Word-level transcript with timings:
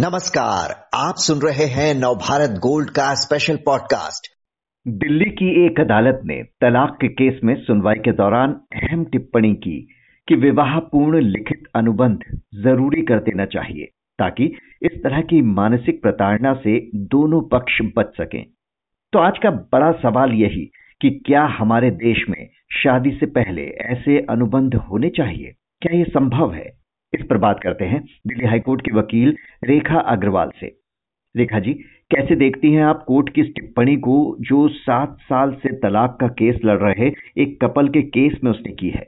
नमस्कार, 0.00 0.88
आप 0.94 1.14
सुन 1.16 1.38
रहे 1.38 1.64
हैं 1.64 1.94
नवभारत 1.94 2.50
गोल्ड 2.50 2.90
का 2.90 3.14
स्पेशल 3.14 3.56
पॉडकास्ट 3.56 4.28
दिल्ली 4.88 5.30
की 5.30 5.66
एक 5.66 5.80
अदालत 5.80 6.20
ने 6.24 6.42
तलाक 6.42 6.98
के 7.00 7.08
केस 7.08 7.40
में 7.44 7.54
सुनवाई 7.54 7.94
के 7.94 8.12
दौरान 8.12 8.52
अहम 8.52 9.04
टिप्पणी 9.04 9.54
की 9.54 9.88
कि 10.28 10.34
विवाह 10.34 10.78
पूर्ण 10.78 11.20
लिखित 11.20 11.64
अनुबंध 11.74 12.18
ज़रूरी 12.54 13.02
कर 13.02 13.18
देना 13.18 13.46
चाहिए, 13.46 13.84
ताकि 14.18 14.44
इस 14.82 14.92
तरह 15.02 15.20
की 15.20 15.42
मानसिक 15.42 16.02
प्रताड़ना 16.02 16.54
से 16.54 16.90
दोनों 16.94 17.42
पक्ष 17.42 17.82
बच 17.96 18.06
सकें। 18.06 18.46
तो 19.12 19.18
आज 19.18 19.38
का 19.42 19.50
बड़ा 19.50 19.92
सवाल 19.92 20.32
यही 20.32 20.70
कि 21.02 21.10
क्या 21.26 21.44
हमारे 21.44 21.90
देश 21.90 22.24
में 22.30 22.50
शादी 22.72 23.10
से 23.10 23.26
पहले 23.26 23.62
ऐसे 23.62 24.26
अनुबंध 24.30 24.74
होने 24.74 25.08
चाहिए? 25.08 25.54
क्या 25.82 25.98
यह 25.98 26.04
संभव 26.04 26.54
है? 26.54 26.77
इस 27.12 27.24
पर 27.30 27.36
बात 27.36 27.60
करते 27.62 27.84
हैं 27.84 28.00
दिल्ली 28.26 28.46
हाईकोर्ट 28.46 28.80
की 28.84 28.90
वकील 28.90 29.36
रेखा 29.64 30.00
अग्रवाल 30.12 30.50
से। 30.60 30.66
रेखा 31.34 31.58
जी, 31.58 31.72
कैसे 32.10 32.34
देखती 32.36 32.72
हैं 32.72 32.82
आप 32.82 33.04
कोर्ट 33.06 33.28
की 33.34 33.40
इस 33.40 33.52
टिप्पणी 33.54 33.96
को 33.96 34.36
जो 34.40 34.66
सात 34.68 35.16
साल 35.22 35.52
से 35.62 35.72
तलाक 35.80 36.16
का 36.20 36.28
केस 36.38 36.60
लड़ 36.64 36.78
रहे 36.78 37.10
एक 37.42 37.60
कपल 37.62 37.88
के 37.88 38.02
केस 38.02 38.38
में 38.44 38.50
उसने 38.50 38.72
की 38.72 38.90
है? 38.90 39.06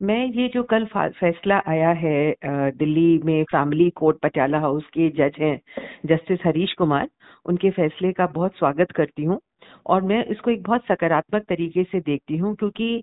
मैं 0.00 0.24
ये 0.26 0.48
जो 0.48 0.62
कल 0.62 0.84
फैसला 0.94 1.60
आया 1.66 1.90
है 1.90 2.34
दिल्ली 2.78 3.18
में 3.24 3.44
फैमिली 3.44 3.88
कोर्ट 3.90 4.16
पटियाला 4.22 4.58
हाउस 4.58 4.86
के 4.94 5.08
जज 5.10 5.36
हैं 5.38 5.58
जस्टिस 6.06 6.38
हरीश 6.44 6.72
कुमार, 6.72 7.08
उनके 7.46 7.70
फैसले 7.70 8.12
का 8.12 8.26
बहुत 8.26 8.56
स्वागत 8.58 8.90
करती 8.90 9.24
हूँ 9.24 9.40
और 9.86 10.02
मैं 10.02 10.24
इसको 10.24 10.50
एक 10.50 10.62
बहुत 10.62 10.84
सकारात्मक 10.84 11.42
तरीके 11.48 11.84
से 11.84 12.00
देखती 12.00 12.36
हूँ 12.36 12.54
क्योंकि 12.56 13.02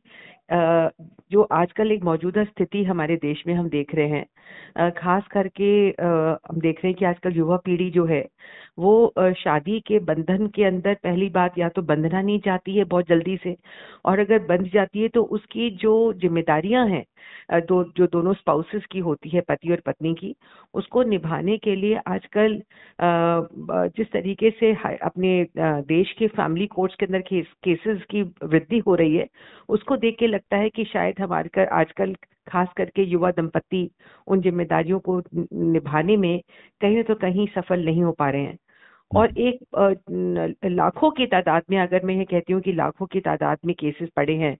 जो 0.49 1.41
आजकल 1.53 1.91
एक 1.91 2.03
मौजूदा 2.03 2.43
स्थिति 2.43 2.83
हमारे 2.83 3.15
देश 3.15 3.43
में 3.47 3.53
हम 3.55 3.67
देख 3.69 3.93
रहे 3.95 4.07
हैं 4.09 4.89
खास 4.91 5.27
करके 5.31 5.65
हम 6.01 6.59
देख 6.61 6.79
रहे 6.83 6.87
हैं 6.87 6.95
कि 6.95 7.05
आजकल 7.05 7.35
युवा 7.37 7.57
पीढ़ी 7.65 7.89
जो 7.91 8.05
है, 8.05 8.21
वो 8.79 9.13
शादी 9.37 9.79
के 9.87 9.99
बंधन 10.01 10.47
के 10.55 10.63
अंदर 10.65 10.93
पहली 11.03 11.29
बात 11.29 11.57
या 11.57 11.69
तो 11.69 11.81
बंधना 11.83 12.21
नहीं 12.21 12.39
चाहती 12.45 12.75
है 12.77 12.83
बहुत 12.85 13.07
जल्दी 13.07 13.37
से 13.43 13.55
और 14.05 14.19
अगर 14.19 14.39
बंध 14.47 14.69
जाती 14.73 15.01
है 15.01 15.07
तो 15.09 15.23
उसकी 15.37 15.69
जो 15.81 15.91
जिम्मेदारियाँ 16.21 16.87
हैं 16.87 17.03
दो, 17.61 17.83
जो 17.97 18.07
दोनों 18.07 18.33
स्पाउसेस 18.33 18.85
की 18.91 18.99
होती 18.99 19.29
है, 19.29 19.41
पति 19.41 19.71
और 19.71 19.81
पत्नी 19.85 20.13
की, 20.15 20.35
उसको 20.73 21.03
निभाने 21.03 21.57
के 21.57 21.75
लिए 21.75 21.99
आजकल 22.07 22.61
जिस 23.97 24.07
तरीके 24.13 24.49
से 24.59 24.71
अपने 25.05 25.45
देश 25.57 26.13
के 26.19 26.27
फैमिली 26.29 26.67
कोर्ट्स 26.67 26.95
के 26.99 27.05
अंदर 27.05 27.21
केसेस 27.65 28.03
की 28.11 28.21
वृद्धि 28.23 28.77
हो 28.87 28.95
रही 28.95 29.15
है, 29.15 29.27
उसको 29.69 29.97
देख 29.97 30.15
के 30.19 30.27
लगता 30.41 30.57
है 30.57 30.69
कि 30.69 30.83
शायद 30.85 31.19
हमारे 31.19 31.49
कर, 31.49 31.67
आजकल 31.67 32.15
खास 32.47 32.67
करके 32.77 33.03
युवा 33.03 33.31
दंपति 33.31 33.89
उन 34.27 34.41
जिम्मेदारियों 34.41 34.99
को 34.99 35.21
निभाने 35.71 36.17
में 36.17 36.41
कहीं 36.81 36.95
ना 36.97 37.03
तो 37.03 37.15
कहीं 37.15 37.47
सफल 37.55 37.85
नहीं 37.85 38.03
हो 38.03 38.11
पा 38.11 38.29
रहे 38.29 38.41
हैं। 38.41 38.57
और 39.11 39.37
एक 39.39 39.59
लाखों 40.67 41.09
की 41.11 41.25
तादाद 41.25 41.63
में 41.69 41.77
अगर 41.79 42.05
मैं 42.05 42.15
ये 42.15 42.25
कहती 42.25 42.53
हूँ 42.53 42.61
कि 42.61 42.73
लाखों 42.73 43.05
की 43.05 43.19
तादाद 43.21 43.57
में 43.65 43.75
केसेस 43.75 44.09
पड़े 44.15 44.33
हैं 44.35 44.55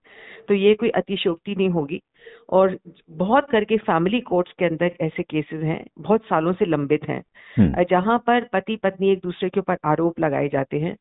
तो 0.48 0.54
ये 0.54 0.74
कोई 0.74 0.90
अतिशोक्ति 0.96 1.56
नहीं 1.56 1.70
होगी 1.70 2.02
और 2.50 2.78
बहुत 3.18 3.48
करके 3.52 3.78
फैमिली 3.80 4.20
कोर्ट्स 4.22 4.54
के 4.60 4.66
अंदर 4.66 4.92
ऐसे 5.02 5.24
केसेस 5.24 5.64
हैं 5.64 5.84
बहुत 6.00 6.26
सालों 6.26 6.54
से 6.54 6.66
लंबित 6.66 7.08
हैं 7.10 7.22
हम्म। 7.56 7.84
जहाँ 7.92 8.18
पर 8.28 8.48
पति 8.54 8.76
पत्नी 8.76 9.12
एक 9.12 9.20
दूसरे 9.24 9.50
के 9.50 9.60
ऊपर 9.60 9.78
आरोप 9.86 10.20
लगाए 10.20 10.50
जाते 10.50 10.80
हैं 10.80 10.96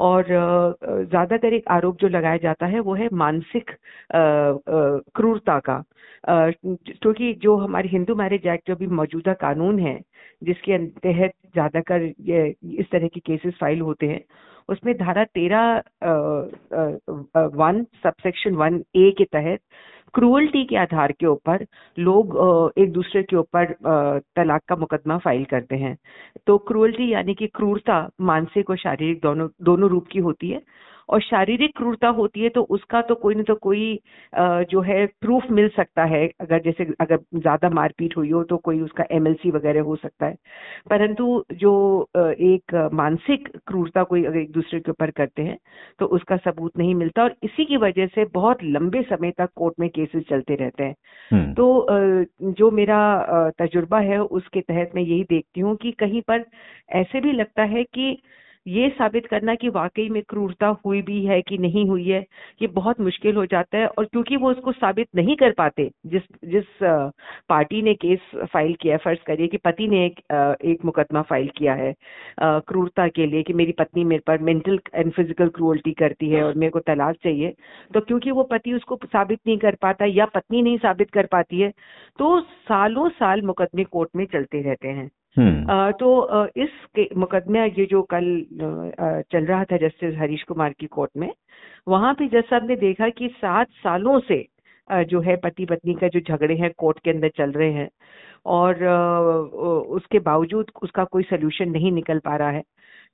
और 0.00 0.24
ज़्यादातर 0.28 1.54
एक 1.54 1.68
आरोप 1.70 1.98
जो 2.00 2.08
लगाया 2.08 2.36
जाता 2.36 2.66
है 2.66 2.80
वो 2.80 2.94
है 2.94 3.08
मानसिक 3.14 3.70
क्रूरता 4.12 5.58
का 5.60 5.82
क्योंकि 6.28 7.32
जो 7.34 7.56
हमारे 7.56 7.88
हिंदू 7.88 8.14
मैरिज 8.14 8.46
एक्ट 8.46 8.68
जो 8.68 8.76
भी 8.76 8.86
मौजूदा 8.92 9.32
कानून 9.38 9.78
है 9.78 10.00
जिसके 10.42 10.78
तहत 11.00 11.32
ज़्यादातर 11.52 12.02
ये, 12.20 12.54
इस 12.64 12.90
तरह 12.92 13.08
के 13.08 13.20
केसेस 13.20 13.54
फ़ाइल 13.60 13.80
होते 13.80 14.06
हैं, 14.06 14.20
उसमें 14.68 14.94
धारा 14.98 15.24
तेरह 15.24 15.82
वन 17.56 17.84
सबसेक्शन 18.02 18.54
वन 18.54 18.82
ए 18.96 19.10
के 19.18 19.24
तहत 19.26 19.60
क्रूअल्टी 20.14 20.64
के 20.64 20.76
आधार 20.76 21.12
के 21.12 21.26
ऊपर 21.26 21.64
लोग 21.98 22.72
एक 22.78 22.92
दूसरे 22.92 23.22
के 23.22 23.36
ऊपर 23.36 23.72
तलाक 24.36 24.62
का 24.68 24.76
मुकदमा 24.76 25.18
फ़ाइल 25.18 25.44
करते 25.44 25.76
हैं। 25.76 25.96
तो 26.46 26.56
क्रूअल्टी 26.68 27.12
यानी 27.12 27.34
कि 27.34 27.46
क्रूरता 27.46 27.98
मानसिक 28.22 28.70
और 28.70 28.76
शारीरिक 28.78 29.20
दोनों 29.22 29.48
दोनों 29.62 29.90
रूप 29.90 30.06
की 30.12 30.18
होती 30.18 30.50
है। 30.50 30.60
और 31.08 31.20
शारीरिक 31.22 31.76
क्रूरता 31.76 32.08
होती 32.10 32.42
है 32.42 32.48
तो 32.48 32.62
उसका 32.70 33.00
तो 33.02 33.14
कोई 33.14 33.34
ना 33.34 33.42
तो 33.42 33.54
कोई 33.56 33.98
जो 34.70 34.80
है 34.80 35.04
प्रूफ 35.20 35.50
मिल 35.50 35.68
सकता 35.68 36.04
है। 36.04 36.26
अगर 36.40 36.60
जैसे 36.62 36.84
अगर 37.00 37.18
ज़्यादा 37.36 37.70
मारपीट 37.70 38.16
हुई 38.16 38.30
हो 38.30 38.42
तो 38.44 38.56
कोई 38.58 38.80
उसका 38.80 39.04
एमएलसी 39.10 39.50
वगैरह 39.50 39.82
हो 39.82 39.96
सकता 39.96 40.26
है। 40.26 40.34
परंतु 40.90 41.44
जो 41.54 41.72
एक 42.16 42.74
मानसिक 42.94 43.48
क्रूरता 43.66 44.02
कोई 44.04 44.24
अगर 44.24 44.38
एक 44.38 44.50
दूसरे 44.52 44.80
के 44.80 44.90
ऊपर 44.90 45.10
करते 45.12 45.42
हैं 45.42 45.58
तो 46.00 46.06
उसका 46.08 46.36
सबूत 46.38 46.78
नहीं 46.78 46.94
मिलता। 46.94 47.22
और 47.22 47.34
इसी 47.42 47.64
की 47.64 47.76
वजह 47.78 48.06
से 48.06 48.24
बहुत 48.34 48.64
लंबे 48.64 49.02
समय 49.02 49.30
तक 49.38 49.50
कोर्ट 49.56 49.74
में 49.80 49.88
केसेस 49.90 50.24
चलते 50.30 50.54
रहते 50.54 50.84
हैं। 50.84 50.94
हम्म। 51.30 51.52
तो 51.54 51.86
जो 52.52 52.70
मेरा 52.72 52.98
तजुर्बा 53.58 54.00
है 54.00 54.18
उसके 54.20 54.60
तहत 54.62 54.90
मैं 54.94 55.02
यही 55.02 55.22
देखती 55.24 55.60
हूँ 55.60 55.76
कि 55.76 55.92
कहीं 56.00 56.22
पर 56.22 56.44
ऐसे 56.94 57.20
भी 57.20 57.32
लगता 57.32 57.62
है 57.66 57.84
कि 57.84 58.16
ये 58.66 58.88
साबित 58.90 59.26
करना 59.26 59.54
कि 59.54 59.68
वाकई 59.68 60.08
में 60.10 60.22
क्रूरता 60.28 60.66
हुई 60.84 61.00
भी 61.02 61.24
है 61.26 61.40
कि 61.42 61.58
नहीं 61.58 61.86
हुई 61.88 62.08
है, 62.08 62.20
ये 62.62 62.66
बहुत 62.68 63.00
मुश्किल 63.00 63.36
हो 63.36 63.44
जाता 63.46 63.78
है 63.78 63.86
और 63.88 64.04
क्योंकि 64.04 64.36
वो 64.36 64.50
उसको 64.50 64.72
साबित 64.72 65.08
नहीं 65.16 65.36
कर 65.36 65.52
पाते, 65.52 65.90
जिस 66.06 66.22
जिस 66.46 66.64
पार्टी 67.48 67.82
ने 67.82 67.94
केस 67.96 68.20
फ़ाइल 68.44 68.74
किया 68.80 68.96
फ़र्ज़ 68.96 69.18
करिए 69.26 69.46
कि 69.48 69.56
पति 69.56 69.86
ने 69.88 70.04
एक 70.06 70.20
एक 70.64 70.84
मुकदमा 70.84 71.22
फ़ाइल 71.22 71.50
किया 71.56 71.74
है 71.74 71.92
क्रूरता 72.42 73.06
के 73.08 73.26
लिए 73.26 73.42
कि 73.42 73.52
मेरी 73.52 73.72
पत्नी 73.72 74.04
मेरे 74.04 74.22
पर 74.26 74.38
मेंटल 74.42 74.78
एंड 74.94 75.12
फ़िज़िकल 75.12 75.48
क्रूअल्टी 75.50 75.92
करती 75.94 76.30
है 76.30 76.42
और 76.44 76.54
मेरे 76.56 76.70
को 76.70 76.80
तलाक 76.82 77.16
चाहिए 77.24 77.54
तो 77.94 78.00
क्योंकि 78.00 78.30
वो 78.30 78.42
पति 78.52 78.72
उसको 78.72 78.98
साबित 79.06 79.40
नहीं 79.46 79.58
कर 79.58 79.74
पाता 79.82 80.04
या 80.08 80.26
पत्नी 80.34 80.62
नहीं 80.62 80.78
साबित 80.78 81.10
कर 81.10 81.26
पाती 81.32 81.60
है 81.60 81.70
तो 82.18 82.40
सालों 82.40 83.08
साल 83.10 83.42
मुकदमे 83.42 83.84
कोर्ट 83.86 84.10
में 84.16 84.24
चलते 84.26 84.62
रहते 84.62 84.88
हैं। 84.88 85.10
तो 85.36 86.46
इस 86.56 87.08
मुकदमे 87.16 87.66
ये 87.68 87.86
जो 87.86 88.02
कल 88.12 88.24
चल 89.32 89.44
रहा 89.44 89.64
था 89.64 89.76
जस्टिस 89.78 90.14
हरीश 90.18 90.42
कुमार 90.42 90.72
की 90.80 90.86
कोर्ट 90.88 91.10
में, 91.16 91.32
वहाँ 91.88 92.14
भी 92.18 92.28
जज 92.28 92.44
साहब 92.44 92.68
ने 92.68 92.76
देखा 92.76 93.08
कि 93.10 93.28
सात 93.36 93.68
सालों 93.82 94.18
से 94.20 94.44
जो 94.90 95.20
है 95.20 95.36
पति 95.36 95.64
पत्नी 95.66 95.94
का 95.94 96.08
जो 96.08 96.20
झगड़े 96.20 96.54
हैं, 96.56 96.70
कोर्ट 96.78 96.98
के 96.98 97.10
अंदर 97.10 97.28
चल 97.36 97.50
रहे 97.52 97.72
हैं 97.72 97.88
और 98.46 98.84
उसके 99.90 100.18
बावजूद 100.20 100.70
उसका 100.82 101.04
कोई 101.04 101.22
सोल्यूशन 101.24 101.70
नहीं 101.70 101.92
निकल 101.92 102.18
पा 102.18 102.36
रहा 102.36 102.50
है। 102.50 102.62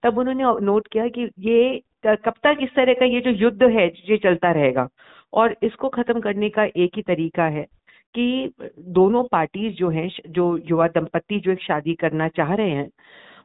तब 0.03 0.19
उन्होंने 0.19 0.45
नोट 0.67 0.89
किया 0.93 1.09
कि 1.09 1.29
ये 1.41 1.81
कब 2.07 2.35
तक 2.45 2.59
इस 2.63 2.75
तरह 2.77 2.95
का 2.95 3.05
ये 3.07 3.21
जो 3.21 3.31
युद्ध 3.33 3.63
है, 3.63 3.87
ये 3.87 4.17
चलता 4.19 4.51
रहेगा 4.53 4.89
और 5.33 5.57
इसको 5.63 5.89
खत्म 5.91 6.21
करने 6.21 6.49
का 6.51 6.65
एक 6.65 6.97
ही 6.97 7.03
तरीका 7.03 7.45
है। 7.47 7.67
कि 8.15 8.53
दोनों 8.93 9.23
पार्टीज़ 9.25 9.75
जो 9.75 9.89
हैं 9.91 10.09
जो 10.29 10.57
युवा 10.71 10.87
दंपति 10.89 11.39
जो 11.41 11.53
एक 11.53 11.63
शादी 11.63 11.95
करना 11.95 12.29
चाह 12.29 12.55
रहे 12.55 12.71
हैं 12.71 12.89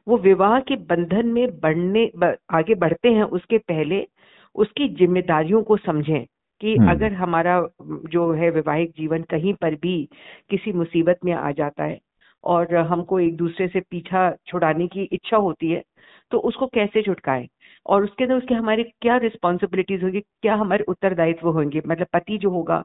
वो 0.06 0.16
विवाह 0.18 0.58
के 0.60 0.76
बंधन 0.86 1.26
में 1.26 1.46
बढ़ने 1.60 2.04
आगे 2.52 2.74
बढ़ते 2.74 3.08
हैं 3.08 3.24
उसके 3.32 3.58
पहले 3.58 4.06
उसकी 4.54 4.88
जिम्मेदारियों 4.88 5.62
को 5.62 5.76
समझें 5.76 6.24
कि 6.60 6.74
हम्म। 6.76 6.90
अगर 6.90 7.12
हमारा 7.12 7.60
जो 8.10 8.30
है 8.32 8.50
वैवाहिक 8.50 8.90
जीवन 8.90 9.22
कहीं 9.22 9.54
पर 9.54 9.74
भी 9.74 9.96
किसी 10.50 10.72
मुसीबत 10.72 11.18
में 11.24 11.32
आ 11.32 11.50
जाता 11.52 11.84
है 11.84 11.98
और 12.44 12.74
हमको 12.86 13.20
एक 13.20 13.36
दूसरे 13.36 13.68
से 13.68 13.80
पीछा 13.80 14.30
छुड़ाने 14.46 14.86
की 14.86 15.02
इच्छा 15.12 15.36
होती 15.36 15.70
है 15.70 15.82
तो 16.32 16.38
उसको 16.38 16.66
कैसे 16.66 17.02
छुटकाएँ 17.02 17.46
और 17.88 18.04
उसके 18.04 18.24
अंदर 18.24 18.36
उसके 18.36 18.54
हमारे 18.54 18.82
क्या 19.02 19.16
रिस्पॉन्सिबिलिटीज 19.18 20.02
होगी 20.04 20.20
क्या 20.20 20.54
हमारे 20.56 20.84
उत्तरदायित्व 20.88 21.48
होंगे? 21.50 21.82
मतलब 21.86 22.06
पति 22.12 22.38
जो 22.38 22.50
होगा 22.50 22.82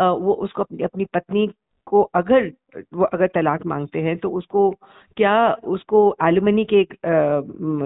वो 0.00 0.32
उसको 0.44 0.62
अपनी 0.62 0.84
अपनी 0.84 1.04
पत्नी 1.14 1.48
को 1.86 2.00
अगर 2.14 2.50
वो 2.94 3.04
अगर 3.04 3.26
तलाक 3.34 3.64
मांगते 3.66 3.98
हैं 4.02 4.16
तो 4.18 4.28
उसको 4.38 4.70
क्या 5.16 5.32
उसको 5.66 6.00
एलुमनी 6.24 6.64
के 6.72 6.80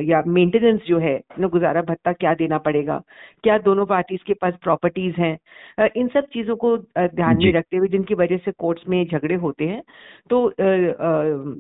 या 0.05 0.23
मेंटेनेंस 0.27 0.81
जो 0.89 0.99
है 0.99 1.15
ना 1.41 1.49
गुजारा 1.49 1.83
भत्ता 1.83 2.13
क्या 2.15 2.35
देना 2.35 2.59
पड़ेगा? 2.59 3.01
क्या 3.45 3.57
दोनों 3.59 3.87
पार्टीज़ 3.87 4.25
के 4.27 4.35
पास 4.35 4.55
प्रॉपर्टीज़ 4.63 5.21
हैं? 5.21 5.39
इन 5.97 6.09
सब 6.15 6.27
चीज़ों 6.35 6.57
को 6.57 6.77
ध्यान 6.99 7.39
में 7.39 7.53
रखते 7.53 7.77
हुए 7.77 7.89
जिनकी 7.89 8.15
वजह 8.15 8.37
से 8.45 8.53
कोर्ट्स 8.59 8.89
में 8.89 9.05
झगड़े 9.07 9.35
होते 9.37 9.65
हैं 9.67 9.83
तो 10.31 10.47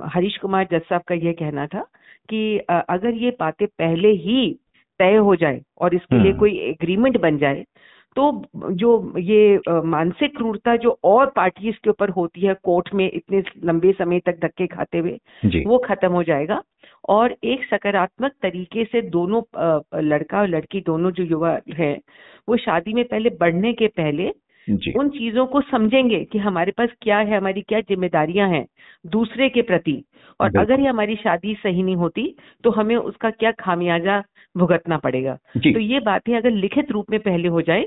हरीश 0.08 0.36
कुमार 0.42 0.68
जज 0.72 0.82
साहब 0.88 1.02
का 1.08 1.14
यह 1.16 1.32
कहना 1.38 1.66
था 1.66 1.86
कि 2.28 2.58
अगर 2.68 3.14
ये 3.14 3.30
बातें 3.40 3.66
पहले 3.68 4.08
ही 4.26 4.38
तय 4.98 5.16
हो 5.16 5.36
जाए 5.36 5.60
और 5.78 5.94
इसके 5.94 6.22
लिए 6.22 6.30
हम्म। 6.30 6.38
कोई 6.38 6.58
एग्रीमेंट 6.58 7.20
बन 7.20 7.38
जाए 7.38 7.64
तो 8.16 8.44
जो 8.54 9.18
ये 9.18 9.60
मानसिक 9.68 10.36
क्रूरता 10.36 10.76
जो 10.76 10.98
और 11.04 11.32
पार्टीज़ 11.36 11.76
के 11.84 11.90
ऊपर 11.90 12.10
होती 12.10 12.40
है 12.40 12.54
कोर्ट 12.54 12.94
में 12.94 13.10
इतने 13.12 13.42
लंबे 13.64 13.92
समय 13.92 14.20
तक 14.20 14.38
धक्के 14.40 14.66
खाते 14.66 14.98
हुए 14.98 15.18
वो 15.66 15.78
खत्म 15.78 16.12
हो 16.12 16.22
जाएगा 16.22 16.62
और 17.08 17.36
एक 17.44 17.64
सकारात्मक 17.64 18.32
तरीके 18.42 18.84
से 18.84 19.02
दोनों 19.02 19.42
लड़का 20.02 20.40
और 20.40 20.48
लड़की 20.48 20.80
दोनों 20.80 21.10
जो 21.10 21.24
युवा 21.24 21.58
हैं 21.74 22.00
वो 22.48 22.56
शादी 22.56 22.92
में 22.92 23.04
पहले 23.04 23.30
बढ़ने 23.30 23.72
के 23.72 23.86
पहले। 23.86 24.32
उन 24.96 25.08
चीज़ों 25.08 25.46
को 25.46 25.60
समझेंगे 25.60 26.24
कि 26.24 26.38
हमारे 26.38 26.72
पास 26.72 26.88
क्या 27.02 27.18
है 27.18 27.36
हमारी 27.36 27.62
क्या 27.62 27.80
जिम्मेदारियाँ 27.80 28.48
हैं 28.48 28.66
दूसरे 29.06 29.48
के 29.48 29.62
प्रति 29.62 30.04
और 30.40 30.56
अगर 30.58 30.80
ये 30.80 30.86
हमारी 30.86 31.16
शादी 31.16 31.54
सही 31.54 31.82
नहीं 31.82 31.96
होती 31.96 32.34
तो 32.64 32.70
हमें 32.70 32.96
उसका 32.96 33.30
क्या 33.30 33.50
खामियाजा 33.60 34.22
भुगतना 34.54 34.96
पड़ेगा? 34.98 35.34
तो 35.56 35.78
ये 35.80 36.00
बातें 36.00 36.36
अगर 36.36 36.50
लिखित 36.50 36.90
रूप 36.90 37.10
में 37.10 37.20
पहले 37.20 37.48
हो 37.48 37.62
जाए 37.62 37.86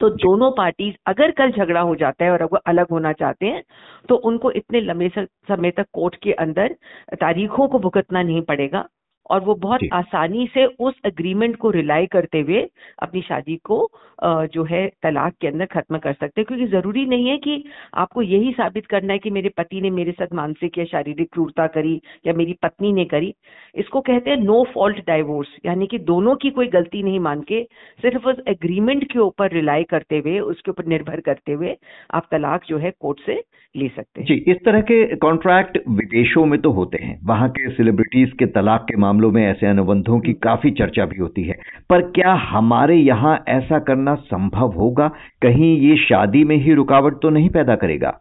तो 0.00 0.08
दोनों 0.10 0.50
पार्टी 0.50 0.94
अगर 1.06 1.30
कल 1.30 1.50
झगड़ा 1.52 1.80
हो 1.80 1.94
जाता 1.94 2.24
है 2.24 2.30
और 2.30 2.42
अगर 2.42 2.60
अलग 2.66 2.86
होना 2.90 3.12
चाहते 3.12 3.46
हैं 3.46 3.62
तो 4.08 4.14
उनको 4.28 4.50
इतने 4.50 4.80
लंबे 4.80 5.08
समय 5.18 5.70
तक 5.70 5.86
कोर्ट 5.92 6.16
के 6.22 6.32
अंदर 6.38 6.74
तारीखों 7.14 7.68
को 7.68 7.78
भुगतना 7.78 8.22
नहीं 8.22 8.42
पड़ेगा। 8.42 8.84
और 9.30 9.40
वो 9.40 9.54
बहुत 9.56 9.80
आसानी 9.92 10.48
से 10.54 10.64
उस 10.80 10.94
एग्रीमेंट 11.06 11.56
को 11.56 11.70
रिलाई 11.70 12.06
करते 12.06 12.40
हुए 12.40 12.66
अपनी 13.02 13.20
शादी 13.20 13.56
को 13.64 13.88
जो 14.24 14.64
है 14.64 14.86
तलाक 15.02 15.32
के 15.40 15.48
अंदर 15.48 15.66
खत्म 15.66 15.98
कर 15.98 16.12
सकते 16.12 16.40
हैं। 16.40 16.44
क्योंकि 16.46 16.66
ज़रूरी 16.66 17.04
नहीं 17.06 17.28
है 17.28 17.36
कि 17.38 17.62
आपको 17.94 18.22
यही 18.22 18.52
साबित 18.52 18.86
करना 18.86 19.12
है 19.12 19.18
कि 19.18 19.30
मेरे 19.30 19.48
पति 19.48 19.80
ने 19.80 19.90
मेरे 19.90 20.12
साथ 20.12 20.34
मानसिक 20.34 20.78
या 20.78 20.84
शारीरिक 20.84 21.28
क्रूरता 21.32 21.66
करी 21.66 22.00
या 22.26 22.32
मेरी 22.32 22.56
पत्नी 22.62 22.92
ने 22.92 23.04
करी। 23.04 23.34
इसको 23.74 24.00
कहते 24.00 24.30
हैं 24.30 24.36
नो 24.36 24.62
फॉल्ट 24.74 24.98
डाइवोर्स 25.06 25.48
यानी 25.66 25.86
कि 25.86 25.98
दोनों 26.06 26.34
की 26.36 26.50
कोई 26.50 26.66
गलती 26.68 27.02
नहीं 27.02 27.20
मान 27.20 27.40
के 27.40 27.62
सिर्फ़ 28.02 28.28
उस 28.28 28.40
एग्रीमेंट 28.48 29.04
के 29.12 29.18
ऊपर 29.18 29.52
रिलाई 29.52 29.84
करते 29.84 30.18
हुए 30.18 30.38
उसके 30.46 30.70
ऊपर 30.70 30.86
निर्भर 30.86 31.20
करते 31.20 31.52
हुए 31.52 31.76
आप 32.14 32.28
तलाक 32.30 32.64
जो 32.68 32.78
है 32.78 32.92
कोर्ट 33.00 33.20
से 33.26 33.42
ले 33.74 33.88
सकते 33.88 34.20
हैं। 34.20 34.26
जी 34.26 34.34
इस 34.50 34.56
तरह 34.64 34.80
के 34.80 35.04
कॉन्ट्रैक्ट 35.16 35.78
विदेशों 35.88 36.44
में 36.46 36.60
तो 36.60 36.70
होते 36.70 37.02
हैं। 37.02 37.18
वहाँ 37.24 37.48
के 37.48 37.70
सेलिब्रिटीज 37.70 38.32
के 38.32 38.46
तलाक 38.52 38.84
के 38.84 38.96
मामलों 38.96 39.15
में 39.32 39.42
ऐसे 39.46 39.66
अनुबंधों 39.66 40.18
की 40.20 40.32
काफ़ी 40.42 40.70
चर्चा 40.72 41.04
भी 41.06 41.18
होती 41.18 41.42
है। 41.42 41.54
पर 41.90 42.02
क्या 42.10 42.32
हमारे 42.50 42.96
यहाँ 42.96 43.38
ऐसा 43.48 43.78
करना 43.78 44.14
संभव 44.14 44.72
होगा? 44.72 45.08
कहीं 45.42 45.76
ये 45.80 45.96
शादी 45.98 46.44
में 46.44 46.56
ही 46.56 46.74
रुकावट 46.74 47.20
तो 47.22 47.30
नहीं 47.30 47.50
पैदा 47.50 47.76
करेगा? 47.76 48.18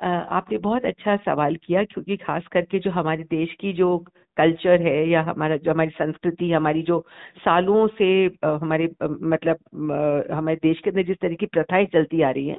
आपने 0.00 0.58
बहुत 0.58 0.84
अच्छा 0.84 1.16
सवाल 1.16 1.56
किया, 1.56 1.82
क्योंकि 1.84 2.16
खास 2.16 2.46
करके 2.52 2.78
जो 2.78 2.90
हमारे 2.90 3.22
देश 3.22 3.54
की 3.60 3.72
जो 3.72 3.96
कल्चर 4.36 4.82
है 4.82 5.08
या 5.10 5.22
हमारा 5.22 5.56
जो 5.56 5.70
हमारी 5.70 5.90
संस्कृति, 5.90 6.50
हमारी 6.52 6.82
जो 6.82 6.98
सालों 7.38 7.86
से 7.98 8.08
हमारे 8.44 8.88
मतलब 9.04 10.26
हमारे 10.32 10.56
देश 10.62 10.80
के 10.80 10.90
अंदर 10.90 11.02
जिस 11.02 11.16
तरह 11.16 11.34
की 11.34 11.46
प्रथाएँ 11.46 11.86
चलती 11.86 12.22
आ 12.22 12.30
रही 12.30 12.48
हैं 12.48 12.58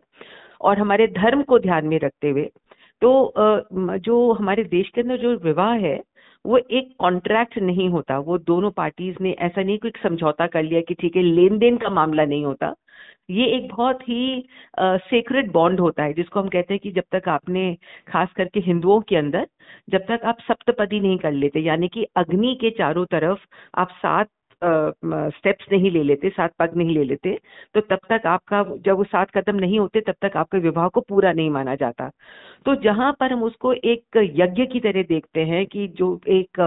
और 0.62 0.80
हमारे 0.80 1.08
धर्म 1.08 1.42
को 1.42 1.60
ध्यान 1.60 1.88
में 1.88 2.00
रखते 2.00 2.30
हुए 2.30 2.50
तो 3.02 3.34
जो 4.00 4.32
हमारे 4.34 4.64
देश 4.64 4.90
के 4.90 5.02
अंदर 5.02 5.18
जो 5.18 5.36
विवाह 5.44 5.74
है 5.78 5.96
वो 6.46 6.58
एक 6.58 6.94
कॉन्ट्रैक्ट 7.00 7.58
नहीं 7.60 7.90
होता। 7.90 8.18
वो 8.20 8.38
दोनों 8.40 8.72
पार्टीज़ 8.72 9.18
ने 9.22 9.32
ऐसा 9.40 9.64
नहीं 9.64 9.78
कोई 9.80 9.92
समझौता 10.04 10.48
कर 10.48 10.64
लिया 10.64 10.82
कि 10.88 10.94
ठीक 10.94 11.16
है 11.16 11.22
लेन 11.24 11.58
देन 11.60 11.78
का 11.78 11.90
मामला 11.92 12.26
नहीं 12.26 12.46
होता। 12.46 12.74
ये 13.30 13.46
एक 13.56 13.68
बहुत 13.70 14.02
ही 14.10 14.44
सेक्रेट 14.76 15.52
बॉन्ड 15.52 15.80
होता 15.80 16.04
है, 16.04 16.14
जिसको 16.14 16.40
हम 16.40 16.48
कहते 16.50 16.74
हैं 16.74 16.80
कि 16.84 16.92
जब 16.92 17.04
तक 17.12 17.30
आपने, 17.30 17.74
खास 18.08 18.30
करके 18.38 18.60
हिंदुओं 18.60 19.00
के 19.10 19.16
अंदर, 19.16 19.48
जब 19.90 20.06
तक 20.10 20.26
आप 20.26 20.38
सप्तपदी 20.48 21.00
नहीं 21.00 21.18
कर 21.18 21.32
लेते, 21.34 21.60
यानी 21.62 21.88
कि 21.88 22.04
अग्नि 22.18 22.56
के 22.62 22.70
चारों 22.78 23.06
तरफ़ 23.12 23.46
आप 23.76 23.90
सात 23.98 24.30
स्टेप्स 24.62 25.66
नहीं 25.72 25.90
ले 25.92 26.02
लेते, 26.04 26.30
सात 26.30 26.52
पग 26.60 26.76
नहीं 26.78 26.94
ले 26.96 27.04
लेते 27.04 27.38
तो 27.76 27.82
तब 27.82 28.00
तक 28.10 28.28
आपका 28.28 28.64
जब 28.86 28.98
वो 28.98 29.04
सात 29.06 29.32
कदम 29.38 29.56
नहीं 29.56 29.80
होते, 29.80 30.02
तब 30.02 30.16
तक 30.22 30.38
आपके 30.38 30.58
विवाह 30.60 30.88
को 30.90 31.02
पूरा 31.02 31.32
नहीं 31.34 31.50
माना 31.50 31.76
जाता। 31.76 32.10
तो 32.66 32.74
जहाँ 32.76 33.12
पर 33.20 33.32
हम 33.34 33.44
उसको 33.44 33.74
एक 33.74 34.18
यज्ञ 34.36 34.66
की 34.66 34.80
तरह 34.80 35.04
देखते 35.04 35.42
हैं 35.46 35.66
कि 35.66 35.88
जो 35.98 36.08
एक 36.28 36.60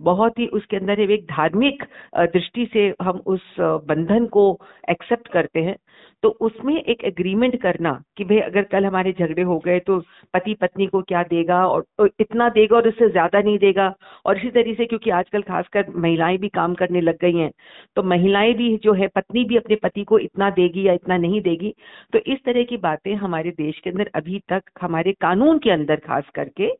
बहुत 0.00 0.38
ही 0.38 0.46
उसके 0.46 0.76
अंदर 0.76 1.00
एक 1.00 1.24
धार्मिक 1.24 1.82
दृष्टि 2.16 2.66
से 2.72 2.92
हम 3.02 3.20
उस 3.26 3.40
बंधन 3.60 4.26
को 4.26 4.44
एक्सेप्ट 4.90 5.28
करते 5.28 5.60
हैं 5.60 5.76
तो 6.22 6.28
उसमें 6.40 6.74
एक 6.76 7.04
एग्रीमेंट 7.04 7.60
करना 7.62 7.92
कि 8.16 8.24
भाई 8.24 8.38
अगर 8.38 8.62
कल 8.62 8.84
हमारे 8.84 9.12
झगड़े 9.12 9.42
हो 9.42 9.58
गए 9.58 9.78
तो 9.80 9.98
पति 10.34 10.54
पत्नी 10.54 10.86
को 10.86 11.00
क्या 11.02 11.22
देगा 11.22 11.66
और 11.66 12.08
इतना 12.20 12.48
देगा 12.48 12.76
और 12.76 12.88
उससे 12.88 13.08
ज़्यादा 13.08 13.40
नहीं 13.40 13.58
देगा 13.58 13.92
और 14.26 14.38
इसी 14.38 14.50
तरीके 14.50 14.74
से 14.74 14.86
क्योंकि 14.86 15.10
आजकल 15.10 15.42
खासकर 15.42 15.92
महिलाएँ 15.96 16.38
भी 16.38 16.48
काम 16.48 16.74
करने 16.74 17.00
लग 17.00 17.18
गई 17.20 17.36
हैं 17.36 17.50
तो 17.96 18.02
महिलाएँ 18.02 18.54
भी 18.54 18.76
जो 18.76 18.92
है, 18.92 19.08
पत्नी 19.08 19.44
भी 19.44 19.56
अपने 19.56 19.76
पति 19.76 20.04
को 20.04 20.18
इतना 20.18 20.50
देगी 20.50 20.86
या 20.88 20.92
इतना 20.92 21.16
नहीं 21.16 21.40
देगी 21.40 21.74
तो 22.12 22.18
इस 22.26 22.38
तरह 22.44 22.64
की 22.64 22.76
बातें 22.78 23.14
हमारे 23.14 23.50
देश 23.50 23.78
के 23.78 23.90
अंदर 23.90 24.10
अभी 24.14 24.40
तक, 24.48 24.62
हमारे 24.80 25.12
कानून 25.12 25.33
के 25.36 25.70
अंदर 25.70 25.96
खास 26.06 26.24
करके, 26.34 26.70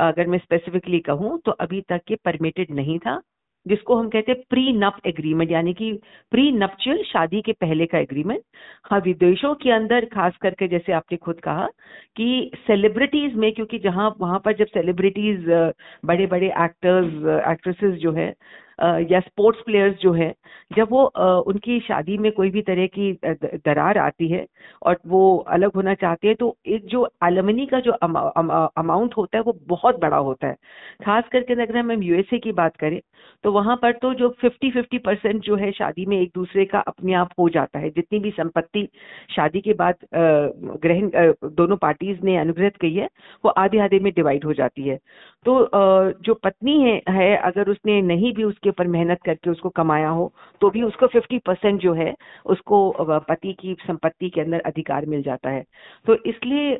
अगर 0.00 0.26
मैं 0.26 0.38
स्पेसिफिकली 0.38 1.00
कहूँ 1.00 1.38
तो 1.46 1.52
अभी 1.52 1.80
तक 1.88 2.00
ये 2.10 2.16
परमिटेड 2.24 2.70
नहीं 2.70 2.98
था, 2.98 3.20
जिसको 3.66 3.96
हम 3.96 4.08
कहते 4.08 4.32
हैं 4.32 4.42
प्री 4.50 4.72
नप 4.72 4.96
एग्रीमेंट 5.06 5.50
यानी 5.50 5.72
कि 5.74 5.92
प्री 6.32 6.50
नपचुअल 6.52 7.02
शादी 7.04 7.40
के 7.42 7.52
पहले 7.52 7.86
का 7.86 7.98
एग्रीमेंट 7.98 8.42
हाँ 8.90 9.00
विदेशों 9.00 9.54
के 9.54 9.70
अंदर 9.70 10.04
खास 10.04 10.36
करके 10.42 10.68
जैसे 10.68 10.92
आपने 10.92 11.16
खुद 11.18 11.40
कहा 11.40 11.66
कि 12.16 12.50
सेलिब्रिटीज 12.56 13.34
में, 13.34 13.52
क्योंकि 13.54 13.78
जहाँ, 13.78 14.14
वहाँ 14.20 14.38
पर 14.44 14.56
जब 14.56 14.66
सेलिब्रिटीज 14.68 15.44
बड़े 16.06 16.26
बड़े 16.26 16.46
एक्टर्स 16.46 17.46
एक्ट्रेसेस 17.50 17.94
जो 18.00 18.12
है 18.12 18.32
या 19.10 19.20
स्पोर्ट्स 19.20 19.60
प्लेयर्स 19.62 19.96
जो 20.00 20.12
है 20.12 20.32
जब 20.70 20.88
वो 20.90 21.04
उनकी 21.42 21.78
शादी 21.80 22.16
में 22.18 22.30
कोई 22.32 22.50
भी 22.50 22.62
तरह 22.62 22.86
की 22.88 23.12
दरार 23.24 23.98
आती 23.98 24.28
है 24.28 24.44
और 24.82 24.98
वो 25.06 25.36
अलग 25.48 25.72
होना 25.74 25.94
चाहते 25.94 26.28
हैं 26.28 26.36
तो 26.36 26.56
एक 26.66 26.84
जो 26.86 27.06
एलमनी 27.24 27.66
का 27.66 27.80
जो 27.80 27.92
अमाउंट 27.92 29.14
होता 29.16 29.38
है, 29.38 29.42
वो 29.44 29.56
बहुत 29.68 30.00
बड़ा 30.00 30.16
होता 30.18 30.46
है। 30.48 30.54
खास 31.04 31.24
करके 31.32 31.52
अगर 31.54 31.76
हम 31.78 32.02
यूएसए 32.02 32.38
की 32.38 32.52
बात 32.52 32.76
करें 32.76 33.00
तो 33.44 33.52
वहाँ 33.52 33.76
पर 33.76 33.92
तो 33.92 34.12
जो 34.14 34.28
50 34.40 34.70
50 34.72 34.98
परसेंट 35.04 35.42
जो 35.42 35.56
है 35.56 35.70
शादी 35.72 36.06
में 36.06 36.20
एक 36.20 36.30
दूसरे 36.34 36.64
का 36.64 36.78
अपने 36.88 37.14
आप 37.14 37.30
हो 37.38 37.48
जाता 37.48 37.78
है। 37.78 37.90
जितनी 37.90 38.18
भी 38.18 38.30
संपत्ति 38.30 38.88
शादी 39.30 39.60
के 39.60 39.72
बाद 39.74 39.94
ग्रहण 40.14 41.10
दोनों 41.52 41.76
पार्टीज़ 41.78 42.18
ने 42.24 42.36
अनुग्रहित 42.38 42.76
की 42.76 42.94
है, 42.94 43.08
वो 43.44 43.50
आधे 43.52 43.78
आधे 43.80 43.98
में 44.00 44.12
डिवाइड 44.14 44.44
हो 44.44 44.52
जाती 44.54 44.88
है। 44.88 44.98
तो 45.46 45.52
जो 46.24 46.34
पत्नी 46.34 46.80
है, 46.82 46.94
है 47.08 47.36
अगर 47.38 47.68
उसने 47.70 48.00
नहीं 48.02 48.32
भी 48.32 48.44
उसके 48.44 48.68
ऊपर 48.68 48.86
मेहनत 48.86 49.18
करके 49.24 49.50
उसको 49.50 49.68
कमाया 49.70 50.08
हो 50.08 50.32
तो 50.60 50.70
भी 50.70 50.82
उसको 50.82 51.06
फिफ्टी 51.06 51.38
परसेंट 51.38 51.80
जो 51.80 51.92
है 51.94 52.12
उसको 52.46 52.80
पति 53.20 53.52
की 53.60 53.76
संपत्ति 53.80 54.28
के 54.30 54.40
अंदर 54.40 54.60
अधिकार 54.66 55.06
मिल 55.06 55.22
जाता 55.22 55.50
है। 55.50 55.64
तो 56.06 56.14
इसलिए 56.26 56.74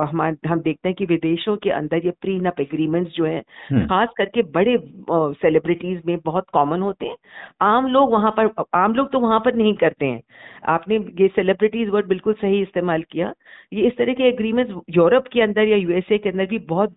हम 0.00 0.22
हम 0.48 0.60
देखते 0.60 0.88
हैं 0.88 0.94
कि 0.94 1.04
विदेशों 1.06 1.56
के 1.56 1.70
अंदर 1.70 2.04
ये 2.04 2.10
प्री 2.20 2.38
नप 2.40 2.60
एग्रीमेंट्स 2.60 3.12
जो 3.14 3.24
है 3.24 3.42
हम्म। 3.70 3.84
खास 3.86 4.08
करके 4.18 4.42
बड़े 4.52 4.76
सेलिब्रिटीज 5.10 6.02
में 6.06 6.16
बहुत 6.24 6.44
कॉमन 6.52 6.82
होते 6.82 7.06
हैं। 7.06 7.16
आम 7.62 7.86
लोग 7.88 8.12
वहाँ 8.12 8.30
पर 8.38 8.50
आम 8.74 8.94
लोग 8.94 9.10
तो 9.12 9.20
वहाँ 9.20 9.40
पर 9.40 9.54
नहीं 9.54 9.74
करते 9.76 10.06
हैं। 10.06 10.20
आपने 10.68 10.96
ये 11.20 11.28
सेलिब्रिटीज 11.28 11.88
वर्ड 11.88 12.06
बिल्कुल 12.08 12.32
सही 12.34 12.60
इस्तेमाल 12.62 13.02
किया। 13.10 13.32
ये 13.72 13.86
इस 13.86 13.96
तरह 13.98 14.14
के 14.14 14.28
एग्रीमेंट्स 14.28 14.74
यूरोप 14.90 15.26
के 15.32 15.40
अंदर 15.42 15.68
या 15.68 15.76
यूएसए 15.76 16.18
के 16.18 16.28
अंदर 16.28 16.46
भी 16.46 16.58
बहुत 16.68 16.96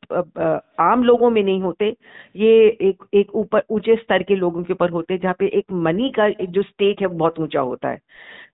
आम 0.81 1.03
लोगों 1.03 1.29
में 1.29 1.41
नहीं 1.43 1.61
होते। 1.61 1.89
ये 2.35 2.51
एक 2.81 3.03
एक 3.13 3.35
ऊपर, 3.35 3.63
ऊँचे 3.71 3.95
स्तर 3.95 4.23
के 4.23 4.35
लोगों 4.35 4.63
के 4.63 4.73
ऊपर 4.73 4.89
होते 4.89 5.13
हैं, 5.13 5.21
जहाँ 5.21 5.35
पे 5.39 5.47
एक 5.57 5.71
मनी 5.73 6.09
का 6.15 6.25
एक 6.27 6.49
जो 6.49 6.61
स्टेक 6.63 7.01
है 7.01 7.07
बहुत 7.07 7.39
ऊँचा 7.39 7.59
होता 7.61 7.89
है। 7.89 7.99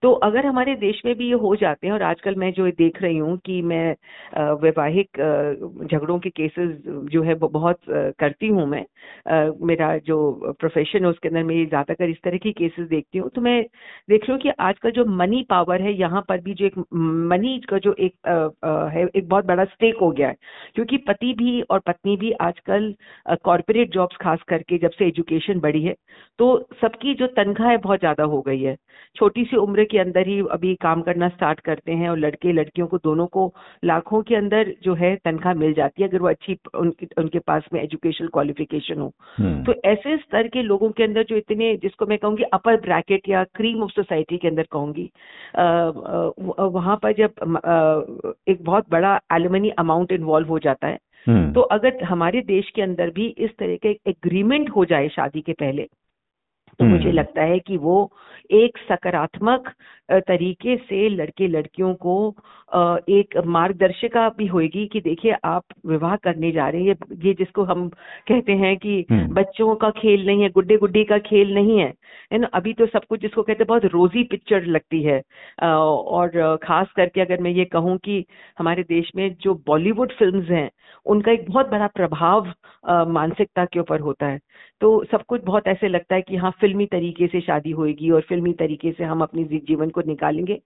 तो 0.03 0.11
अगर 0.23 0.45
हमारे 0.45 0.75
देश 0.75 1.01
में 1.05 1.13
भी 1.17 1.27
ये 1.27 1.33
हो 1.41 1.55
जाते 1.55 1.87
हैं 1.87 1.93
और 1.93 2.01
आजकल 2.03 2.35
मैं 2.35 2.51
जो 2.53 2.67
देख 2.77 3.01
रही 3.01 3.17
हूँ 3.17 3.37
कि 3.45 3.61
मैं 3.61 3.95
वैवाहिक 4.61 5.17
झगड़ों 5.87 6.17
के 6.19 6.29
केसेस 6.29 6.69
जो 7.11 7.23
है 7.23 7.35
बहुत 7.37 7.79
करती 8.19 8.47
हूँ 8.47 8.65
मैं 8.67 8.85
मेरा 9.67 9.97
जो 10.07 10.17
प्रोफेशन 10.59 11.03
है 11.05 11.09
उसके 11.09 11.27
अंदर 11.27 11.43
मैं 11.43 11.65
ज़्यादातर 11.67 12.09
इस 12.09 12.17
तरह 12.23 12.37
की 12.37 12.51
केसेस 12.53 12.87
देखती 12.87 13.17
हूँ। 13.17 13.29
तो 13.29 13.41
मैं 13.41 13.61
देख 14.09 14.21
रही 14.21 14.31
हूँ 14.31 14.39
कि 14.41 14.49
आजकल 14.59 14.91
जो 14.91 15.05
मनी 15.07 15.41
पावर 15.49 15.81
है, 15.81 15.93
यहाँ 15.93 16.21
पर 16.29 16.41
भी 16.41 16.53
जो 16.53 16.65
एक 16.65 16.77
मनी 16.93 17.57
का 17.69 17.77
जो 17.79 17.93
एक 17.99 18.13
है, 18.93 19.05
एक 19.05 19.27
बहुत 19.29 19.45
बड़ा 19.45 19.65
स्टेक 19.65 19.97
हो 20.01 20.11
गया 20.11 20.27
है। 20.27 20.35
क्योंकि 20.75 20.97
पति 21.07 21.33
भी 21.33 21.61
और 21.63 21.79
पत्नी 21.87 22.15
भी 22.17 22.31
आजकल 22.41 22.93
कॉरपोरेट 23.43 23.93
जॉब्स 23.93 24.17
खास 24.21 24.39
करके 24.47 24.77
जब 24.77 24.91
से 24.91 25.07
एजुकेशन 25.07 25.59
बढ़ी 25.59 25.83
है 25.83 25.95
तो 26.39 26.47
सबकी 26.81 27.13
जो 27.15 27.27
तनख्वाह 27.37 27.69
है 27.69 27.77
बहुत 27.79 27.99
ज़्यादा 27.99 28.23
हो 28.25 28.41
गई 28.41 28.61
है। 28.61 28.75
छोटी 29.15 29.43
सी 29.45 29.57
उम्र 29.57 29.83
के 29.87 29.99
अंदर 29.99 30.27
ही 30.27 30.39
अभी 30.51 30.73
काम 30.81 31.01
करना 31.01 31.27
स्टार्ट 31.29 31.59
करते 31.61 31.91
हैं 31.93 32.09
और 32.09 32.17
लड़के 32.17 32.51
लड़कियों 32.53 32.87
को 32.87 32.97
दोनों 32.99 33.25
को 33.27 33.51
लाखों 33.83 34.21
के 34.23 34.35
अंदर 34.35 34.73
जो 34.83 34.93
है 34.95 35.15
तनख्वाह 35.25 35.53
मिल 35.55 35.73
जाती 35.73 36.01
है 36.01 36.09
अगर 36.09 36.21
वो 36.21 36.27
अच्छी 36.29 36.57
उनकी 36.75 37.07
उनके 37.17 37.39
पास 37.47 37.63
में 37.73 37.81
एजुकेशन 37.81 38.27
क्वालिफिकेशन 38.27 38.99
हो 38.99 39.11
हम्म। 39.37 39.63
तो 39.63 39.73
ऐसे 39.85 40.17
स्तर 40.17 40.47
के 40.47 40.61
लोगों 40.63 40.89
के 40.91 41.03
अंदर 41.03 41.23
जो 41.23 41.35
इतने 41.37 41.75
जिसको 41.77 42.05
मैं 42.05 42.17
कहूँगी 42.17 42.43
अपर 42.53 42.79
ब्रैकेट 42.81 43.29
या 43.29 43.43
क्रीम 43.55 43.83
ऑफ़ 43.83 43.91
सोसाइटी 43.91 44.37
के 44.37 44.47
अंदर 44.47 44.67
कहूँगी 44.71 45.09
वहाँ 46.71 46.99
पर 47.03 47.13
जब 47.15 47.59
एक 48.47 48.63
बहुत 48.63 48.89
बड़ा 48.89 49.19
एलुमनी 49.33 49.69
अमाउंट 49.79 50.11
इन्वॉल्व 50.11 50.49
हो 50.49 50.59
जाता 50.59 50.87
है 50.87 50.99
हम्म। 51.27 51.51
तो 51.53 51.61
अगर 51.71 52.03
हमारे 52.03 52.41
देश 52.47 52.69
के 52.75 52.81
अंदर 52.81 53.09
भी 53.09 53.27
इस 53.37 53.49
तरह 53.59 53.75
का 53.75 53.89
एक 53.89 53.99
एग्रीमेंट 54.07 54.69
हो 54.69 54.85
जाए 54.85 55.07
शादी 55.09 55.41
के 55.41 55.53
पहले 55.53 55.87
तो 56.79 56.85
मुझे 56.85 57.03
हम्म। 57.03 57.13
लगता 57.13 57.41
है 57.41 57.59
कि 57.59 57.77
वो 57.77 58.11
एक 58.51 58.77
सकारात्मक 58.77 59.69
तरीके 60.11 60.75
से 60.77 61.07
लड़के 61.09 61.47
लड़कियों 61.47 61.93
को 61.95 62.35
एक 62.69 63.37
मार्गदर्शिका 63.47 64.27
भी 64.29 64.45
होगी 64.47 64.85
कि 64.87 64.99
देखिए 65.01 65.35
आप 65.45 65.63
विवाह 65.85 66.15
करने 66.15 66.51
जा 66.51 66.67
रहे 66.69 66.81
हैं 66.83 66.95
ये 67.25 67.33
जिसको 67.33 67.63
हम 67.63 67.87
कहते 68.27 68.51
हैं 68.53 68.75
कि 68.77 69.05
हम्म। 69.11 69.33
बच्चों 69.33 69.75
का 69.75 69.89
खेल 69.89 70.25
नहीं 70.25 70.41
है 70.43 70.49
गुड्डे 70.49 70.77
गुड्डी 70.77 71.03
का 71.03 71.17
खेल 71.19 71.53
नहीं 71.55 71.79
है 71.79 71.93
है 72.33 72.37
ना? 72.39 72.47
अभी 72.53 72.73
तो 72.73 72.85
सब 72.85 73.05
कुछ 73.09 73.21
जिसको 73.21 73.41
कहते 73.43 73.63
हैं 73.63 73.67
बहुत 73.67 73.85
रोजी 73.85 74.23
पिक्चर 74.23 74.65
लगती 74.65 75.01
है। 75.03 75.21
और 75.63 76.57
खास 76.63 76.91
करके 76.95 77.21
अगर 77.21 77.41
मैं 77.41 77.51
ये 77.51 77.65
कहूँ 77.65 77.97
कि 77.97 78.23
हमारे 78.59 78.83
देश 78.83 79.11
में 79.15 79.29
जो 79.41 79.53
बॉलीवुड 79.67 80.11
फ़िल्म 80.19 80.41
हैं 80.43 80.69
उनका 81.05 81.31
एक 81.31 81.49
बहुत 81.49 81.69
बड़ा 81.69 81.87
प्रभाव 81.87 82.53
मानसिकता 83.09 83.65
के 83.65 83.79
ऊपर 83.79 83.99
होता 83.99 84.27
है। 84.27 84.39
तो 84.81 85.03
सब 85.11 85.23
कुछ 85.27 85.43
बहुत 85.43 85.67
ऐसे 85.67 85.87
लगता 85.87 86.15
है 86.15 86.21
कि 86.21 86.35
हाँ 86.35 86.51
फिल्मी 86.61 86.85
तरीके 86.85 87.27
से 87.27 87.41
शादी 87.41 87.71
होएगी 87.71 88.09
और 88.09 88.21
फिल्मी 88.21 88.53
तरीके 88.53 88.91
से 88.91 89.03
हम 89.03 89.21
अपनी 89.21 89.43
जीवन 89.67 89.89
को 89.89 90.01
निकालेंगे 90.07 90.59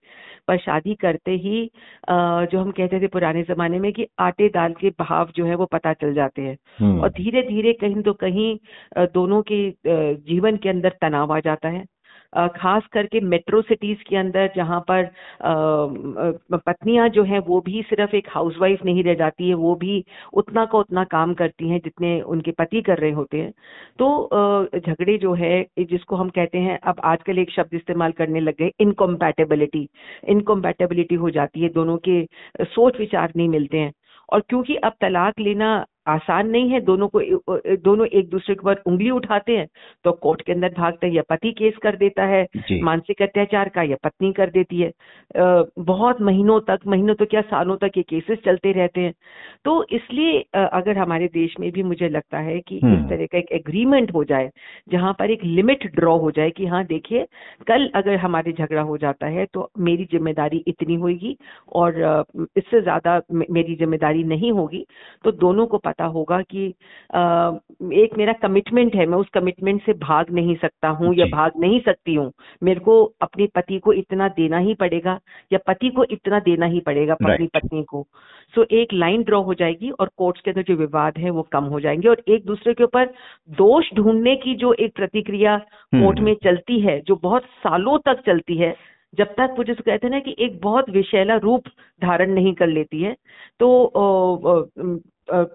पर 0.48 0.58
शादी 0.58 0.96
करते 0.96 1.31
ही 1.43 1.70
जो 2.10 2.60
हम 2.60 2.71
कहते 2.71 3.00
थे 3.01 3.07
पुराने 3.07 3.43
जमाने 3.43 3.79
में 3.79 3.91
कि 3.93 4.07
आटे 4.19 4.48
दाल 4.50 4.74
के 4.74 4.89
भाव 5.00 5.31
जो 5.36 5.45
है 5.45 5.55
वो 5.55 5.65
पता 5.65 5.93
चल 5.93 6.13
जाते 6.13 6.41
हैं। 6.41 6.57
हम्म, 6.79 7.01
और 7.01 7.10
धीरे 7.12 7.41
धीरे 7.43 7.74
कहीं 7.74 8.01
तो 8.01 8.13
कहीं 8.15 8.57
दोनों 9.13 9.41
के 9.51 9.62
जीवन 9.86 10.57
के 10.57 10.69
अंदर 10.69 10.95
तनाव 11.01 11.33
आ 11.33 11.39
जाता 11.39 11.69
है। 11.69 11.86
खास 12.33 12.83
करके 12.93 13.19
मेट्रो 13.21 13.61
सिटीज़ 13.61 14.03
के 14.09 14.15
अंदर 14.17 14.51
जहाँ 14.55 14.79
पर 14.91 15.09
पत्नियाँ 16.57 17.07
जो 17.09 17.23
हैं 17.23 17.39
वो 17.47 17.59
भी 17.61 17.81
सिर्फ़ 17.89 18.15
एक 18.15 18.27
हाउसवाइफ 18.31 18.83
नहीं 18.85 19.03
रह 19.03 19.13
जाती 19.15 19.47
है, 19.50 19.53
वो 19.55 19.75
भी 19.75 20.03
उतना 20.33 20.65
का 20.65 20.77
उतना 20.79 21.03
काम 21.11 21.33
करती 21.33 21.69
हैं 21.69 21.79
जितने 21.83 22.19
उनके 22.23 22.51
पति 22.51 22.81
कर 22.81 22.97
रहे 22.97 23.11
होते 23.11 23.38
हैं। 23.38 23.51
तो 24.00 24.29
झगड़े 24.77 25.17
जो 25.17 25.33
है, 25.33 25.65
जिसको 25.81 26.15
हम 26.15 26.29
कहते 26.29 26.57
हैं, 26.57 26.77
अब 26.79 27.01
आजकल 27.05 27.39
एक 27.39 27.51
शब्द 27.51 27.73
इस्तेमाल 27.75 28.11
करने 28.11 28.39
लग 28.39 28.55
गए 28.59 28.71
इनकम्पैटेबिलिटी 28.81 29.88
इनकम्पैटेबिलिटी 30.29 31.15
हो 31.15 31.29
जाती 31.29 31.61
है, 31.61 31.69
दोनों 31.69 31.97
के 32.07 32.23
सोच 32.65 33.00
विचार 33.00 33.31
नहीं 33.38 33.50
मिलते 33.50 33.77
हैं। 33.77 33.91
और 34.29 34.41
क्योंकि 34.50 34.75
अब 34.77 34.93
तलाक 35.01 35.39
लेना 35.39 35.85
आसान 36.08 36.50
नहीं 36.50 36.70
है 36.70 36.79
दोनों 36.81 37.08
को 37.08 37.22
दोनों 37.84 38.05
एक 38.10 38.29
दूसरे 38.29 38.55
के 38.55 38.62
ऊपर 38.62 38.81
उंगली 38.88 39.10
उठाते 39.12 39.58
हैं 39.58 39.67
तो 40.05 40.12
कोर्ट 40.22 40.41
के 40.41 40.51
अंदर 40.53 40.74
भागते 40.77 41.08
हैं 41.08 41.13
या 41.13 41.22
पति 41.29 41.51
केस 41.51 41.74
कर 41.84 41.96
देता 41.98 42.25
है 42.25 42.46
मानसिक 42.84 43.22
अत्याचार 43.22 43.70
का 43.70 43.84
या 43.84 43.98
पत्नी 44.03 44.31
कर 44.34 44.50
देती 44.50 44.81
है। 44.81 44.91
बहुत 45.81 46.22
महीनों 46.22 46.60
तक 46.62 46.79
महीनों 46.88 47.15
तो 47.15 47.25
क्या 47.25 47.41
सालों 47.43 47.75
तक 47.77 47.98
ये 47.98 48.03
केसेस 48.03 48.39
चलते 48.46 48.72
रहते 48.72 49.01
हैं। 49.01 49.13
तो 49.65 49.84
इसलिए 49.91 50.39
अगर 50.55 50.98
हमारे 50.98 51.27
देश 51.34 51.55
में 51.60 51.72
भी 51.72 51.84
मुझे 51.84 52.10
लगता 52.10 52.39
है 52.39 52.60
कि 52.60 52.79
हम्म। 52.84 52.96
इस 52.96 53.10
तरह 53.10 53.25
का 53.25 53.38
एक 53.38 53.51
एग्रीमेंट 53.51 54.13
हो 54.13 54.24
जाए 54.24 54.50
जहाँ 54.91 55.13
पर 55.20 55.31
एक 55.31 55.43
लिमिट 55.43 55.86
ड्रॉ 55.96 56.17
हो 56.17 56.31
जाए 56.31 56.50
कि 56.50 56.65
हाँ 56.65 56.84
देखिए 56.86 57.25
कल 57.67 57.89
अगर 57.96 58.15
हमारे 58.17 58.51
झगड़ा 58.53 58.81
हो 58.81 58.98
जाता 58.98 59.27
है 59.27 59.46
तो 59.53 59.70
मेरी 59.79 60.05
ज़िम्मेदारी 60.12 60.63
इतनी 60.67 60.96
होगी 60.96 61.36
और 61.74 62.00
इससे 62.58 62.81
ज़्यादा 62.81 63.20
मेरी 63.34 63.75
ज़िम्मेदारी 63.75 64.24
नहीं 64.25 64.51
होगी 64.51 64.86
तो 65.24 65.31
दोनों 65.34 65.65
को 65.67 65.77
पता 65.91 66.05
होगा 66.05 66.41
कि 66.41 66.65
एक 68.01 68.17
मेरा 68.17 68.33
कमिटमेंट 68.41 68.95
है 68.95 69.05
मैं 69.05 69.17
उस 69.17 69.29
कमिटमेंट 69.33 69.81
से 69.86 69.93
भाग 70.00 70.29
नहीं 70.31 70.55
सकता 70.55 70.89
हूँ 70.89 71.13
या 71.15 71.25
भाग 71.25 71.51
नहीं 71.60 71.79
सकती 71.79 72.15
हूँ। 72.15 72.31
मेरे 72.63 72.79
को 72.79 73.03
अपने 73.21 73.48
पति 73.55 73.79
को 73.79 73.93
इतना 73.93 74.27
देना 74.29 74.57
ही 74.57 74.74
पड़ेगा 74.74 75.19
या 75.53 75.60
पति 75.67 75.89
को 75.89 76.03
इतना 76.12 76.39
देना 76.39 76.65
ही 76.65 76.79
पड़ेगा 76.79 77.13
अपनी 77.13 77.48
पत्नी 77.48 77.83
को। 77.83 78.05
सो 78.53 78.65
एक 78.71 78.93
लाइन 78.93 79.24
ड्रॉ 79.24 79.41
हो 79.41 79.53
जाएगी 79.53 79.89
और 80.00 80.10
कोर्ट्स 80.17 80.41
के 80.41 80.51
अंदर 80.51 80.63
जो 80.63 80.75
विवाद 80.75 81.17
है 81.17 81.29
वो 81.29 81.41
कम 81.51 81.63
हो 81.65 81.79
जाएँगे 81.79 82.07
और 82.07 82.21
एक 82.27 82.45
दूसरे 82.45 82.74
के 82.74 82.83
ऊपर 82.83 83.13
दोष 83.57 83.93
ढूँढने 83.93 84.36
की 84.36 84.55
जो 84.55 84.74
एक 84.74 84.95
प्रतिक्रिया 84.95 85.57
कोर्ट 85.57 86.17
हम्म। 86.17 86.25
में 86.25 86.36
चलती 86.43 86.79
है 86.79 87.00
जो 87.01 87.15
बहुत 87.15 87.45
सालों 87.60 87.98
तक 88.05 88.24
चलती 88.25 88.57
है 88.57 88.75
जब 89.15 89.25
तक 89.25 89.56
वो 89.58 89.63
जिसको 89.63 89.84
कहते 89.86 90.08
हैं 90.08 90.12
ना 90.12 90.20
कि 90.20 90.36
एक 90.39 90.62
बहुत 90.62 90.89
विषैला 90.89 91.36
रूप 91.36 91.63
धारण 92.01 92.32
नहीं 92.32 92.53
कर 92.53 92.68
लेती 92.68 93.01
है 93.01 93.15
तो 93.60 93.91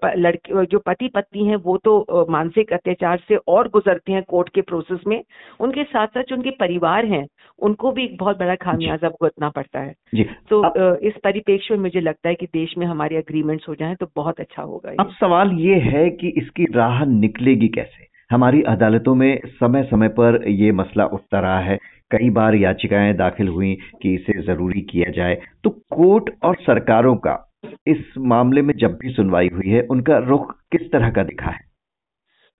लड़के 0.05 0.65
जो 0.65 0.79
पति 0.79 1.07
पत्नी 1.07 1.47
है 1.47 1.55
वो 1.55 1.77
तो 1.77 2.05
मानसिक 2.29 2.73
अत्याचार 2.73 3.21
से 3.27 3.35
और 3.35 3.67
गुजरते 3.67 4.11
हैं 4.11 4.23
कोर्ट 4.23 4.49
के 4.49 4.61
प्रोसेस 4.61 4.99
में। 5.07 5.23
उनके 5.59 5.83
साथ 5.83 6.07
साथ 6.07 6.23
जो 6.29 6.35
उनके 6.35 6.49
परिवार 6.49 7.05
हैं 7.05 7.27
उनको 7.59 7.91
भी 7.91 8.03
एक 8.03 8.17
बहुत 8.17 8.39
बड़ा 8.39 8.55
खामियाजा 8.55 9.09
भुगतना 9.09 9.49
पड़ता 9.49 9.79
है। 9.79 9.93
जी। 10.15 10.23
तो 10.49 10.61
अब- 10.61 11.03
इस 11.03 11.13
परिप्रेक्ष्य 11.23 11.75
में 11.75 11.81
मुझे 11.81 12.01
लगता 12.01 12.29
है 12.29 12.35
कि 12.35 12.45
देश 12.45 12.77
में 12.77 12.85
हमारे 12.85 13.17
अग्रीमेंट्स 13.17 13.69
हो 13.69 13.75
जाएँ 13.75 13.95
तो 13.95 14.07
बहुत 14.15 14.39
अच्छा 14.39 14.61
होगा 14.61 14.91
अब 14.99 15.09
सवाल 15.09 15.51
ये 15.51 15.75
है 15.75 16.09
कि 16.09 16.27
इसकी 16.27 16.65
राह 16.65 17.05
निकलेगी 17.05 17.67
कैसे? 17.67 18.16
हमारी 18.31 18.61
अदालतों 18.61 19.15
में 19.15 19.41
समय 19.45 19.83
समय 19.83 20.07
पर 20.07 20.43
ये 20.47 20.71
मसला 20.71 21.05
उठता 21.05 21.39
रहा 21.39 21.59
है। 21.59 21.77
कई 22.11 22.29
बार 22.29 22.55
याचिकाएँ 22.55 23.13
दाखिल 23.13 23.47
हुई 23.47 23.77
कि 24.01 24.15
इसे 24.15 24.41
ज़रूरी 24.41 24.81
किया 24.81 25.11
जाए। 25.11 25.41
तो 25.63 25.69
कोर्ट 25.69 26.29
और 26.43 26.55
सरकारों 26.55 27.15
का 27.15 27.43
इस 27.87 27.97
मामले 28.17 28.61
में 28.61 28.73
जब 28.77 28.97
भी 29.01 29.09
सुनवाई 29.09 29.49
हुई 29.53 29.69
है, 29.69 29.81
उनका 29.81 30.17
रुख 30.17 30.55
किस 30.71 30.91
तरह 30.91 31.09
का 31.09 31.23
दिखा 31.23 31.51
है? 31.51 31.66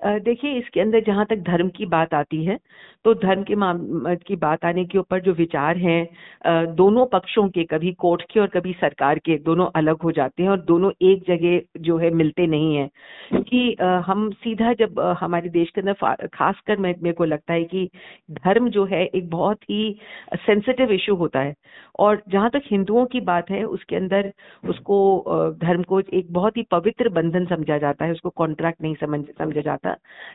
देखिए 0.02 0.52
इसके 0.52 0.82
अंदर 0.82 1.00
जहाँ 1.00 1.26
तक 1.26 1.36
धर्म 1.36 1.70
की 1.70 1.86
बात 1.86 2.14
आती 2.14 2.44
है 2.46 2.58
तो 3.06 3.14
धर्म 3.14 3.44
के 3.44 3.56
माम 3.56 3.78
की 4.28 4.36
बात 4.36 4.66
आने 4.66 4.86
के 4.86 4.98
ऊपर 4.98 5.22
जो 5.22 5.34
विचार 5.34 5.78
हैं 5.78 6.76
दोनों 6.76 7.06
पक्षों 7.06 7.48
के 7.50 7.64
कभी 7.64 7.92
कोर्ट 7.94 8.22
के 8.32 8.40
और 8.40 8.48
कभी 8.48 8.74
सरकार 8.74 9.20
के 9.20 9.38
दोनों 9.38 9.68
अलग 9.76 10.02
हो 10.02 10.12
जाते 10.12 10.44
हैं 10.44 10.50
और 10.50 10.60
दोनों 10.62 10.92
एक 11.02 11.24
जगह 11.28 11.82
जो 11.82 11.98
है 11.98 12.10
मिलते 12.10 12.48
नहीं 12.48 12.76
है। 12.76 12.90
अ, 13.76 13.86
हम 14.08 14.30
सीधा 14.32 14.74
जब 14.74 15.00
हमारे 15.20 15.50
देश 15.50 15.70
के 15.76 15.82
अंदर 15.82 16.28
खासकर 16.28 16.78
मेरे 16.78 17.12
को 17.14 17.26
लगता 17.26 17.54
है 17.54 17.64
कि 17.64 17.90
धर्म 18.32 18.70
जो 18.70 18.86
है 18.86 19.04
एक 19.06 19.30
बहुत 19.30 19.64
ही 19.64 20.00
सेंसिटिव 20.36 20.92
इशू 20.92 21.16
होता 21.16 21.40
है। 21.40 21.54
और 22.00 22.22
जहाँ 22.30 22.50
तक 22.50 22.62
हिंदुओं 22.72 23.06
की 23.06 23.22
बात 23.22 23.50
है 23.52 23.64
उसके 23.64 23.96
अंदर 23.96 24.32
उसको 24.70 24.98
धर्म 25.62 25.84
को 25.84 26.00
एक 26.00 26.34
बहुत 26.34 26.58
ही 26.58 26.64
पवित्र 26.72 27.10
बंधन 27.10 27.46
समझा 27.46 27.78
जाता 27.78 28.06
है 28.06 28.12
उसको 28.12 28.30
कॉन्ट्रैक्ट 28.30 28.82
नहीं 28.82 28.96
समझ 28.96 29.24
समझा 29.40 29.62
जाता 29.62 29.87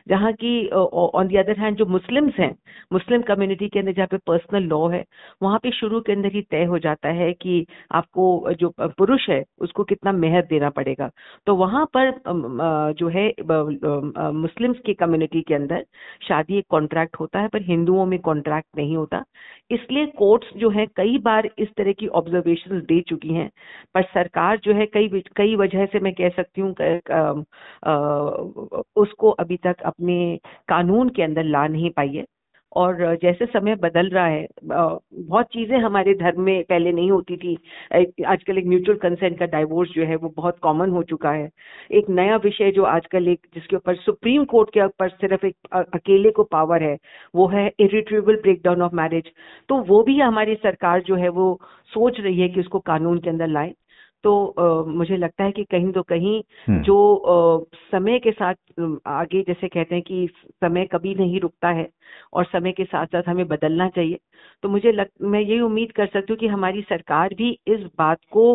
जहाँ 0.09 0.31
की 0.33 0.67
ऑन 0.69 1.27
दी 1.27 1.37
अदर 1.37 1.59
हैंड 1.59 1.77
जो 1.77 1.85
मुस्लिम्स 1.87 2.39
हैं 2.39 2.53
मुस्लिम 2.93 3.21
कम्युनिटी 3.21 3.67
के 3.69 3.79
अंदर 3.79 3.93
जहाँ 3.93 4.07
पे 4.07 4.17
पर्सनल 4.27 4.63
लॉ 4.65 4.87
है, 4.89 5.03
वहाँ 5.43 5.59
पे 5.63 5.71
शुरू 5.71 5.99
के 6.01 6.11
अंदर 6.13 6.31
ही 6.33 6.41
तय 6.51 6.63
हो 6.65 6.79
जाता 6.79 7.09
है 7.11 7.31
कि 7.33 7.65
आपको 7.91 8.53
जो 8.59 8.73
पुरुष 8.79 9.29
है, 9.29 9.43
उसको 9.59 9.83
कितना 9.83 10.11
मेहर 10.13 10.41
देना 10.49 10.69
पड़ेगा। 10.71 11.09
तो 11.47 11.55
वहाँ 11.55 11.85
पर 11.97 12.11
जो 12.99 13.07
है 13.09 13.27
मुस्लिम्स 14.33 14.79
की 14.85 14.93
कम्युनिटी 14.95 15.41
के 15.41 15.55
अंदर 15.55 15.85
शादी 16.27 16.57
एक 16.57 16.65
कॉन्ट्रैक्ट 16.69 17.19
होता 17.19 17.39
है, 17.39 17.47
पर 17.47 17.61
हिंदुओं 17.63 18.05
में 18.05 18.19
कॉन्ट्रैक्ट 18.21 18.67
नहीं 18.77 18.95
होता। 18.97 19.23
इसलिए 19.71 20.05
कोर्ट्स 20.17 20.47
जो 20.57 20.69
है, 20.69 20.85
कई 20.97 21.17
बार 21.19 21.49
इस 21.57 21.67
तरह 21.77 21.91
की 21.99 22.07
ऑब्जर्वेशन 22.09 22.79
दे 22.81 22.99
चुकी 23.09 23.33
हैं, 23.33 23.49
पर 23.95 24.03
सरकार 24.13 24.57
जो 24.63 24.73
है, 24.73 24.85
कई 24.87 25.21
कई 25.37 25.55
वजह 25.55 25.85
से 25.85 25.99
मैं 25.99 26.13
कह 26.13 26.29
सकती 26.37 26.61
हूँ 26.61 26.71
उसको 28.95 29.29
अभी 29.43 29.57
तक 29.63 29.81
अपने 29.85 30.19
कानून 30.69 31.09
के 31.09 31.23
अंदर 31.23 31.43
ला 31.45 31.67
नहीं 31.69 31.89
पाई 31.97 32.09
है। 32.09 32.25
और 32.71 32.95
जैसे 33.21 33.45
समय 33.45 33.75
बदल 33.75 34.07
रहा 34.09 34.25
है 34.27 34.45
बहुत 34.65 35.45
चीज़ें 35.53 35.77
हमारे 35.79 36.13
धर्म 36.15 36.41
में 36.41 36.63
पहले 36.69 36.91
नहीं 36.91 37.11
होती 37.11 37.35
थी। 37.37 37.53
आजकल 38.27 38.57
एक 38.57 38.65
म्यूचुअल 38.67 38.97
कंसेंट 38.99 39.37
का 39.39 39.45
डाइवोर्स 39.47 39.89
जो 39.95 40.05
है 40.05 40.15
वो 40.15 40.29
बहुत 40.37 40.57
कॉमन 40.63 40.89
हो 40.91 41.03
चुका 41.11 41.31
है। 41.31 41.49
एक 41.91 42.09
नया 42.11 42.35
विषय 42.45 42.71
जो 42.71 42.83
आजकल 42.85 43.27
एक, 43.27 43.39
जिसके 43.55 43.75
ऊपर 43.75 43.95
सुप्रीम 43.97 44.45
कोर्ट 44.45 44.69
के 44.73 44.81
ऊपर 44.85 45.09
सिर्फ़ 45.11 45.45
एक 45.45 45.55
अकेले 45.95 46.31
को 46.31 46.43
पावर 46.51 46.83
है, 46.83 46.97
वो 47.35 47.47
है 47.47 47.67
इरिट्रीवेबल 47.79 48.41
ब्रेकडाउन 48.41 48.81
ऑफ़ 48.81 48.95
मैरिज 48.95 49.31
तो 49.69 49.77
वो 49.85 50.01
भी 50.03 50.19
हमारी 50.19 50.55
सरकार 50.57 51.01
जो 51.03 51.15
है 51.15 51.29
वो 51.31 51.59
सोच 51.91 52.19
रही 52.19 52.39
है 52.41 52.49
कि 52.49 52.59
उसको 52.59 52.79
कानून 52.81 53.19
के 53.19 53.29
अंदर 53.29 53.47
लाए। 53.49 53.73
तो 54.23 54.83
मुझे 54.87 55.17
लगता 55.17 55.43
है 55.43 55.51
कि 55.51 55.63
कहीं 55.63 55.91
तो 55.91 56.01
कहीं 56.03 56.41
हम्म। 56.67 56.81
जो 56.81 57.67
समय 57.91 58.19
के 58.19 58.31
साथ 58.31 58.79
आगे 59.07 59.41
जैसे 59.41 59.67
कहते 59.67 59.95
हैं 59.95 60.03
कि 60.03 60.27
समय 60.61 60.85
कभी 60.85 61.15
नहीं 61.15 61.39
रुकता 61.39 61.69
है 61.71 61.87
और 62.33 62.45
समय 62.45 62.71
के 62.71 62.83
साथ 62.85 63.07
साथ 63.07 63.29
हमें 63.29 63.47
बदलना 63.47 63.89
चाहिए 63.89 64.19
तो 64.63 64.69
मुझे 64.69 64.91
लग 64.91 65.09
मैं 65.23 65.39
यही 65.41 65.59
उम्मीद 65.59 65.91
कर 65.91 66.05
सकती 66.05 66.33
हूँ 66.33 66.37
कि 66.37 66.47
हमारी 66.47 66.81
सरकार 66.81 67.33
भी 67.33 67.51
इस 67.67 67.85
बात 67.97 68.19
को 68.31 68.45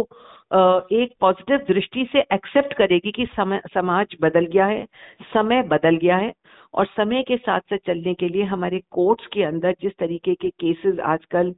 एक 0.50 1.12
पॉजिटिव 1.20 1.64
दृष्टि 1.68 2.08
से 2.12 2.20
एक्सेप्ट 2.32 2.72
करेगी 2.74 3.10
कि 3.12 3.26
समय 3.26 3.60
समाज 3.74 4.16
बदल 4.20 4.46
गया 4.46 4.66
है 4.66 4.84
समय 5.32 5.62
बदल 5.68 5.96
गया 5.96 6.16
है 6.16 6.32
और 6.74 6.86
समय 6.86 7.22
के 7.22 7.36
साथ 7.36 7.60
साथ 7.60 7.78
चलने 7.86 8.14
के 8.14 8.28
लिए 8.28 8.44
हमारे 8.44 8.80
कोर्ट्स 8.90 9.26
के 9.26 9.42
अंदर 9.42 9.74
जिस 9.82 9.92
तरीके 9.98 10.34
के 10.34 10.50
केसेस 10.50 10.98
आजकल 11.06 11.54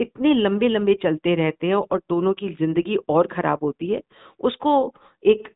इतने 0.00 0.32
लंबे 0.34 0.68
लंबे 0.68 0.94
चलते 1.02 1.34
रहते 1.34 1.66
हैं 1.66 1.74
और 1.74 1.98
दोनों 2.10 2.32
की 2.34 2.48
ज़िंदगी 2.54 2.96
और 3.08 3.26
खराब 3.26 3.58
होती 3.62 3.88
है, 3.88 4.00
उसको 4.40 4.92
एक 5.22 5.48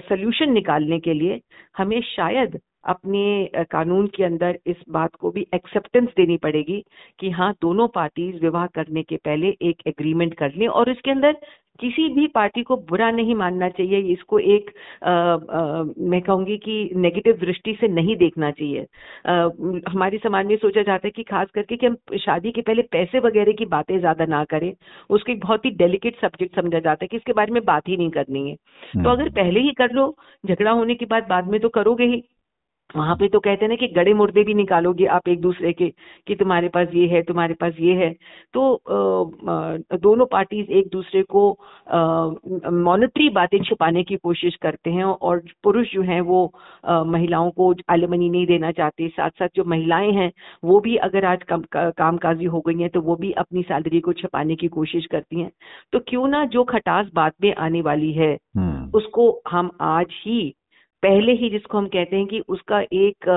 सोल्यूशन 0.00 0.52
निकालने 0.52 0.98
के 1.00 1.14
लिए 1.14 1.40
हमें 1.78 2.00
शायद 2.06 2.60
अपने 2.84 3.64
कानून 3.70 4.06
के 4.06 4.24
अंदर 4.24 4.58
इस 4.66 4.76
बात 4.90 5.14
को 5.14 5.30
भी 5.30 5.46
एक्सेप्टेंस 5.54 6.08
देनी 6.16 6.36
पड़ेगी 6.38 6.82
कि 7.18 7.30
हाँ 7.30 7.52
दोनों 7.62 7.88
पार्टीज़ 7.88 8.40
विवाह 8.42 8.66
करने 8.74 9.02
के 9.02 9.16
पहले 9.18 9.48
एक 9.62 9.82
एग्रीमेंट 9.86 10.34
कर 10.34 10.54
लें 10.54 10.66
और 10.68 10.90
इसके 10.90 11.10
अंदर 11.10 11.36
किसी 11.80 12.08
भी 12.08 12.26
पार्टी 12.26 12.62
को 12.62 12.76
बुरा 12.88 13.10
नहीं 13.10 13.34
मानना 13.34 13.68
चाहिए 13.68 13.98
इसको 14.12 14.38
एक 14.38 14.70
आ, 15.04 15.10
आ, 15.10 15.82
मैं 15.98 16.20
कहूँगी 16.22 16.56
कि 16.58 16.90
नेगेटिव 16.96 17.36
दृष्टि 17.40 17.76
से 17.80 17.88
नहीं 17.88 18.16
देखना 18.16 18.50
चाहिए। 18.50 18.86
आ, 19.26 19.32
हमारे 19.90 20.18
समाज 20.18 20.46
में 20.46 20.56
सोचा 20.56 20.82
जाता 20.82 21.06
है 21.06 21.10
कि 21.10 21.22
खास 21.22 21.48
करके 21.54 21.76
कि 21.76 21.86
हम 21.86 21.96
शादी 22.18 22.50
के 22.50 22.60
पहले 22.60 22.82
पैसे 22.82 23.18
वगैरह 23.18 23.52
की 23.52 23.66
बातें 23.66 23.98
ज़्यादा 24.00 24.26
ना 24.26 24.44
करें 24.44 24.72
उसको 25.10 25.32
एक 25.32 25.40
बहुत 25.40 25.64
ही 25.64 25.70
डेलिकेट 25.70 26.20
सब्जेक्ट 26.20 26.56
समझा 26.56 26.78
जाता 26.78 27.04
है 27.04 27.08
कि 27.08 27.16
इसके 27.16 27.32
बारे 27.32 27.52
में 27.52 27.64
बात 27.64 27.88
ही 27.88 27.96
नहीं 27.96 28.10
करनी 28.10 28.48
है। 28.50 28.54
तो 28.54 28.98
हम्म। 28.98 29.10
अगर 29.10 29.28
पहले 29.30 29.60
ही 29.60 29.72
कर 29.72 29.92
लो 29.92 30.14
झगड़ा 30.44 30.70
होने 30.70 30.94
के 30.94 31.06
बाद 31.06 31.26
बाद 31.28 31.48
में 31.48 31.60
तो 31.60 31.68
करोगे 31.68 32.04
ही। 32.04 32.22
वहाँ 32.96 33.14
पे 33.16 33.28
तो 33.28 33.40
कहते 33.40 33.64
हैं 33.64 33.68
ना 33.68 33.76
कि 33.76 33.86
गड़े 33.88 34.12
मुर्दे 34.14 34.42
भी 34.44 34.54
निकालोगे 34.54 35.06
आप 35.06 35.28
एक 35.28 35.40
दूसरे 35.40 35.72
के 35.72 35.88
कि 36.26 36.34
तुम्हारे 36.34 36.68
पास 36.68 36.88
ये 36.94 37.06
है 37.06 37.22
तुम्हारे 37.22 37.54
पास 37.54 37.74
ये 37.80 37.94
है। 37.94 38.10
तो 38.54 38.74
आ, 38.74 39.96
दोनों 39.96 40.26
पार्टीज़ 40.26 40.70
एक 40.70 40.88
दूसरे 40.92 41.22
को 41.22 41.50
मॉनिटरी 42.80 43.28
बातें 43.28 43.58
छुपाने 43.62 44.02
की 44.02 44.16
कोशिश 44.16 44.56
करते 44.56 44.90
हैं 44.90 45.04
और 45.04 45.42
पुरुष 45.64 45.92
जो 45.92 46.02
हैं 46.02 46.20
वो 46.20 46.52
आ, 46.84 47.02
महिलाओं 47.04 47.50
को 47.50 47.72
आलमनी 47.90 48.30
नहीं 48.30 48.46
देना 48.46 48.72
चाहते। 48.72 49.08
साथ 49.08 49.30
साथ 49.30 49.48
जो 49.56 49.64
महिलाएँ 49.64 50.12
हैं 50.12 50.30
वो 50.64 50.80
भी 50.80 50.96
अगर 50.96 51.24
आज 51.24 51.42
कम 51.42 51.62
का, 51.72 51.90
कामकाजी 51.90 52.44
हो 52.44 52.60
गई 52.60 52.78
हैं 52.80 52.90
तो 52.90 53.00
वो 53.00 53.16
भी 53.16 53.32
अपनी 53.32 53.62
सैलरी 53.62 54.00
को 54.00 54.12
छुपाने 54.12 54.56
की 54.56 54.68
कोशिश 54.68 55.06
करती 55.06 55.40
हैं। 55.40 55.50
तो 55.92 55.98
क्यों 56.08 56.26
ना 56.28 56.44
जो 56.46 56.64
खटास 56.64 57.06
बाद 57.14 57.32
में 57.42 57.54
आने 57.54 57.80
वाली 57.82 58.12
है 58.12 58.36
हम्म। 58.56 58.90
उसको 58.94 59.42
हम 59.50 59.70
आज 59.80 60.06
ही 60.10 60.54
पहले 61.02 61.32
ही 61.32 61.50
जिसको 61.50 61.78
हम 61.78 61.86
कहते 61.88 62.16
हैं 62.16 62.26
कि 62.26 62.40
उसका 62.48 62.80
एक 62.94 63.28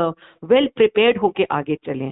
वेल 0.43 0.67
प्रिपेयर्ड 0.75 1.17
होके 1.17 1.43
आगे 1.51 1.75
चलें 1.86 2.12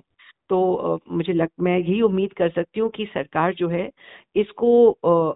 तो 0.50 1.00
मुझे 1.12 1.34
लग 1.34 1.50
मैं 1.60 1.78
यही 1.78 2.02
उम्मीद 2.02 2.34
कर 2.34 2.50
सकती 2.50 2.80
हूँ 2.80 2.90
कि 2.90 3.06
सरकार 3.06 3.54
जो 3.54 3.68
है 3.70 3.90
इसको 4.36 4.72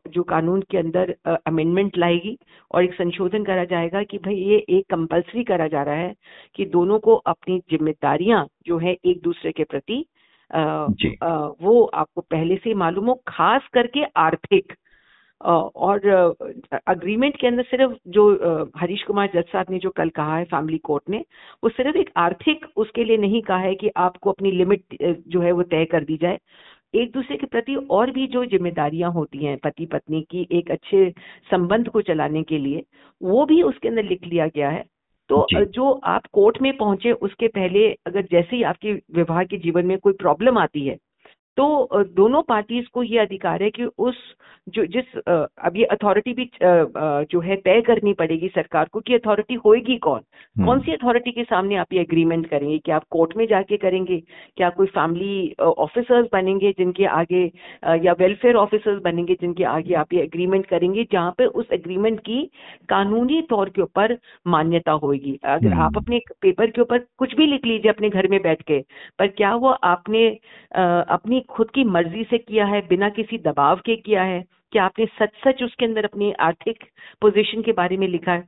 जो 0.10 0.24
कानून 0.24 0.62
के 0.62 0.78
अंदर 0.78 1.16
अमेंडमेंट 1.48 1.98
लाएगी 1.98 2.38
और 2.72 2.84
एक 2.84 2.94
संशोधन 2.94 3.44
करा 3.44 3.64
जाएगा 3.66 4.04
कि 4.04 4.18
भाई 4.18 4.36
ये 4.36 4.58
एक 4.70 4.86
कंपलसरी 4.90 5.44
करा 5.44 5.68
जा 5.68 5.84
रहा 5.84 5.96
है 5.96 6.14
कि 6.56 6.66
दोनों 6.66 7.00
को 7.00 7.16
अपनी 7.26 7.60
जिम्मेदारियाँ 7.70 8.46
जो 8.68 8.78
है 8.78 8.96
एक 9.06 9.22
दूसरे 9.24 9.52
के 9.52 9.64
प्रति 9.64 10.06
जी। 10.52 11.10
वो 11.62 11.84
आपको 11.94 12.22
पहले 12.22 12.56
से 12.56 12.74
मालूम 12.74 13.06
हो 13.06 13.14
खास 13.28 13.68
करके 13.74 14.04
आर्थिक 14.18 14.74
और 15.42 16.06
अग्रीमेंट 16.88 17.36
के 17.38 17.48
अंदर 17.48 17.64
सिर्फ़ 17.64 17.94
जो 18.10 18.24
हरीश 18.78 19.04
कुमार 19.04 19.30
जज 19.36 19.44
साहब 19.52 19.66
ने 19.70 19.78
जो 19.80 19.90
कल 19.90 20.10
कहा 20.10 20.38
है 20.38 20.44
फैमिली 20.46 20.78
कोर्ट 20.84 21.10
ने 21.10 21.18
वो 21.64 21.70
सिर्फ़ 21.70 21.98
एक 21.98 22.10
आर्थिक 22.18 22.66
उसके 22.78 23.04
लिए 23.04 23.18
नहीं 23.18 23.42
कहा 23.42 23.58
है 23.58 23.74
कि 23.76 23.90
आपको 23.98 24.32
अपनी 24.32 24.52
लिमिट 24.52 24.98
जो 25.30 25.42
है 25.42 25.52
वो 25.52 25.64
तय 25.66 25.86
कर 25.86 26.04
दी 26.04 26.18
जाए। 26.18 26.38
एक 26.94 27.12
दूसरे 27.12 27.38
के 27.38 27.46
प्रति 27.48 27.76
और 27.92 28.12
भी 28.12 28.28
जो 28.28 28.46
जिम्मेदारियाँ 28.46 29.12
होती 29.12 29.46
हैं 29.46 29.58
पति 29.64 29.86
पत्नी 29.86 30.22
की 30.32 30.48
एक 30.52 30.72
अच्छे 30.72 31.10
संबंध 31.52 31.88
को 31.90 32.02
चलाने 32.04 32.44
के 32.44 32.58
लिए 32.58 32.84
वो 33.22 33.46
भी 33.46 33.62
उसके 33.64 33.88
अंदर 33.88 34.04
लिख 34.04 34.26
लिया 34.28 34.48
गया 34.48 34.70
है। 34.70 34.84
तो 35.30 35.46
जो। 35.66 35.92
आप 36.06 36.26
कोर्ट 36.34 36.58
में 36.62 36.76
पहुँचे 36.78 37.12
उसके 37.14 37.48
पहले 37.50 37.88
अगर 38.08 38.22
जैसे 38.32 38.56
ही 38.56 38.64
आपके 38.64 38.94
विवाह 39.16 39.44
के 39.44 39.58
जीवन 39.60 39.86
में 39.86 39.98
कोई 40.00 40.14
प्रॉब्लम 40.14 40.58
आती 40.60 40.86
है 40.88 40.96
तो 41.58 42.04
दोनों 42.16 42.42
पार्टीज़ 42.44 42.86
को 42.94 43.04
ये 43.04 43.20
अधिकार 43.20 43.64
है 43.64 43.70
कि 43.70 43.84
उस 44.00 44.16
जो 44.68 44.86
जिस 44.86 45.18
अब 45.28 45.76
ये 45.78 45.86
अथॉरिटी 45.92 46.34
भी 46.34 46.50
जो 46.64 47.40
है 47.42 47.56
तय 47.66 47.82
करनी 47.88 48.14
पड़ेगी 48.14 48.48
सरकार 48.48 48.88
को 48.94 49.00
कि 49.00 49.14
अथॉरिटी 49.16 49.54
होएगी 49.66 49.98
कौन। 50.06 50.22
कौन 50.66 50.80
सी 50.80 50.92
अथॉरिटी 50.94 51.32
के 51.32 51.44
सामने 51.44 51.76
आप 51.76 51.94
ये 51.94 52.00
एग्रीमेंट 52.02 52.48
करेंगे? 52.50 52.78
कि 52.78 52.92
आप 52.92 53.04
कोर्ट 53.12 53.36
में 53.38 53.46
जाके 53.48 53.78
करेंगे? 53.78 54.18
क्या 54.58 54.70
कोई 54.70 54.88
फैमिली 54.88 55.54
ऑफिसर्स 55.62 56.28
बनेंगे 56.34 56.72
जिनके 56.78 57.06
आगे 57.20 57.44
या 58.06 58.14
वेलफेयर 58.20 58.56
ऑफिसर्स 58.56 59.02
बनेंगे 59.04 59.34
जिनके 59.42 59.64
आगे 59.66 59.94
आप 59.96 60.14
ये 60.14 60.22
एग्रीमेंट 60.24 60.66
करेंगे 60.66 61.04
जहाँ 61.12 61.34
पे 61.38 61.46
उस 61.56 61.72
एग्रीमेंट 61.74 62.20
की 62.20 62.42
कानूनी 62.90 63.42
तौर 63.50 63.70
के 63.70 63.82
ऊपर 63.82 64.18
मान्यता 64.48 64.92
होगी 65.06 65.38
अगर 65.46 65.74
आप 65.80 65.98
अपने 65.98 66.20
पेपर 66.42 66.70
के 66.72 66.82
ऊपर 66.82 67.06
कुछ 67.18 67.36
भी 67.36 67.48
लिख 67.48 67.66
लीजिए 67.66 67.92
अपने 67.92 68.10
घर 68.10 68.28
में 68.28 68.42
बैठ 68.42 68.62
के 68.62 68.80
पर 69.20 69.28
क्या 69.38 69.54
वो 69.58 69.70
आपने 69.86 70.28
अपनी 70.72 71.40
खुद 71.50 71.70
की 71.72 71.84
मर्ज़ी 71.84 72.24
से 72.24 72.38
किया 72.38 72.66
है, 72.66 72.82
बिना 72.88 73.10
किसी 73.10 73.38
दबाव 73.38 73.80
के 73.86 73.96
किया 73.96 74.24
है 74.24 74.44
कि 74.74 74.80
आपने 74.80 75.06
सच 75.20 75.30
सच 75.46 75.64
उसके 75.64 75.86
अंदर 75.86 76.06
अपनी 76.06 76.32
आर्थिक 76.40 76.84
पोजीशन 77.22 77.62
के 77.62 77.72
बारे 77.72 77.98
में 77.98 78.08
लिखा 78.08 78.32
है। 78.32 78.48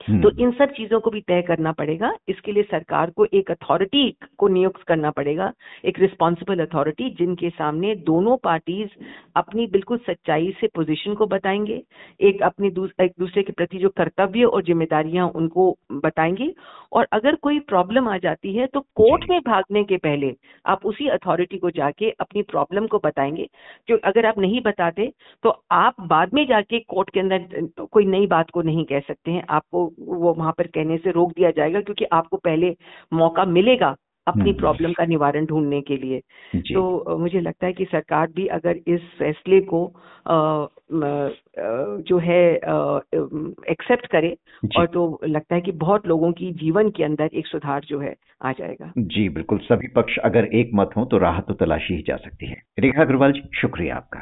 तो 0.00 0.30
इन 0.38 0.50
सब 0.50 0.72
चीज़ों 0.72 0.98
को 1.00 1.10
भी 1.10 1.20
तय 1.20 1.42
करना 1.42 1.72
पड़ेगा। 1.72 2.12
इसके 2.28 2.52
लिए 2.52 2.62
सरकार 2.62 3.10
को 3.10 3.26
एक 3.34 3.50
अथॉरिटी 3.50 4.10
को 4.38 4.48
नियुक्त 4.48 4.82
करना 4.82 5.10
पड़ेगा। 5.10 5.52
एक 5.84 5.98
रिस्पॉन्सिबल 5.98 6.64
अथॉरिटी 6.66 7.08
जिनके 7.10 7.50
सामने 7.50 7.94
दोनों 8.06 8.36
पार्टीज़ 8.36 8.90
अपनी 9.36 9.66
बिल्कुल 9.66 9.98
सच्चाई 9.98 10.52
से 10.60 10.66
पोजीशन 10.66 11.14
को 11.14 11.26
बताएँगे। 11.26 11.82
एक 12.20 12.42
अपनी 12.42 12.70
दूस, 12.70 12.90
एक 13.00 13.12
दूसरे 13.18 13.42
के 13.42 13.52
प्रति 13.52 13.78
जो 13.78 13.88
कर्तव्य 13.88 14.44
और 14.44 14.62
जिम्मेदारियाँ 14.62 15.28
उनको 15.30 15.70
बताएँगे। 15.94 16.52
और 16.92 17.06
अगर 17.12 17.34
कोई 17.34 17.58
प्रॉब्लम 17.60 18.08
आ 18.08 18.16
जाती 18.18 18.54
है 18.54 18.66
तो 18.66 18.80
कोर्ट 18.96 19.24
में 19.30 19.40
भागने 19.40 19.82
के 19.84 19.96
पहले 19.96 20.34
आप 20.64 20.86
उसी 20.86 21.08
अथॉरिटी 21.08 21.58
को 21.58 21.70
जाके 21.70 22.10
अपनी 22.20 22.42
प्रॉब्लम 22.44 22.86
को 22.86 22.98
बताएँगे। 23.04 23.48
जो 23.88 23.98
अगर 24.04 24.26
आप 24.26 24.38
नहीं 24.38 24.60
बताते 24.62 25.12
तो 25.44 25.50
आप 25.72 26.00
बाद 26.06 26.34
में 26.34 26.46
जाके 26.46 26.78
कोर्ट 26.80 27.10
के 27.10 27.20
अंदर 27.20 27.68
कोई 27.82 28.04
नई 28.06 28.26
बात 28.26 28.50
को 28.50 28.62
नहीं 28.62 28.84
कह 28.84 29.00
सकते 29.00 29.30
हैं। 29.30 29.44
आपको 29.50 29.85
वो 29.98 30.34
वहाँ 30.34 30.52
पर 30.58 30.66
कहने 30.66 30.96
से 30.96 31.10
रोक 31.10 31.32
दिया 31.32 31.50
जाएगा 31.50 31.80
क्योंकि 31.80 32.04
आपको 32.12 32.36
पहले 32.36 32.74
मौका 33.12 33.44
मिलेगा 33.44 33.94
अपनी 34.26 34.52
प्रॉब्लम 34.52 34.92
का 34.92 35.04
निवारण 35.04 35.46
ढूँढने 35.46 35.80
के 35.80 35.96
लिए। 35.96 36.20
तो 36.56 37.18
मुझे 37.18 37.40
लगता 37.40 37.66
है 37.66 37.72
कि 37.72 37.84
सरकार 37.84 38.26
भी 38.26 38.46
अगर 38.46 38.76
इस 38.86 39.00
फैसले 39.18 39.60
को 39.60 39.86
आ, 40.26 40.66
जो 42.00 42.18
है 42.18 42.40
एक्सेप्ट 43.70 44.06
करे 44.06 44.36
और 44.78 44.86
तो 44.86 45.20
लगता 45.24 45.54
है 45.54 45.60
कि 45.60 45.72
बहुत 45.72 46.06
लोगों 46.06 46.32
की 46.32 46.52
जीवन 46.52 46.90
के 46.90 47.04
अंदर 47.04 47.30
एक 47.34 47.46
सुधार 47.46 47.84
जो 47.84 48.00
है 48.00 48.14
आ 48.42 48.52
जाएगा। 48.52 48.92
जी 48.98 49.28
बिल्कुल। 49.28 49.58
सभी 49.58 49.88
पक्ष 49.88 50.18
अगर 50.18 50.44
एक 50.54 50.70
मत 50.74 50.90
हो 50.96 51.04
तो 51.04 51.18
राहत 51.18 51.46
तो 51.48 51.54
तलाशी 51.54 51.94
ही 51.94 52.02
जा 52.02 52.16
सकती 52.16 52.46
है। 52.46 52.62
रेखा 52.78 53.02
अग्रवाल 53.02 53.32
जी 53.32 53.42
शुक्रिया 53.54 53.96
आपका। 53.96 54.20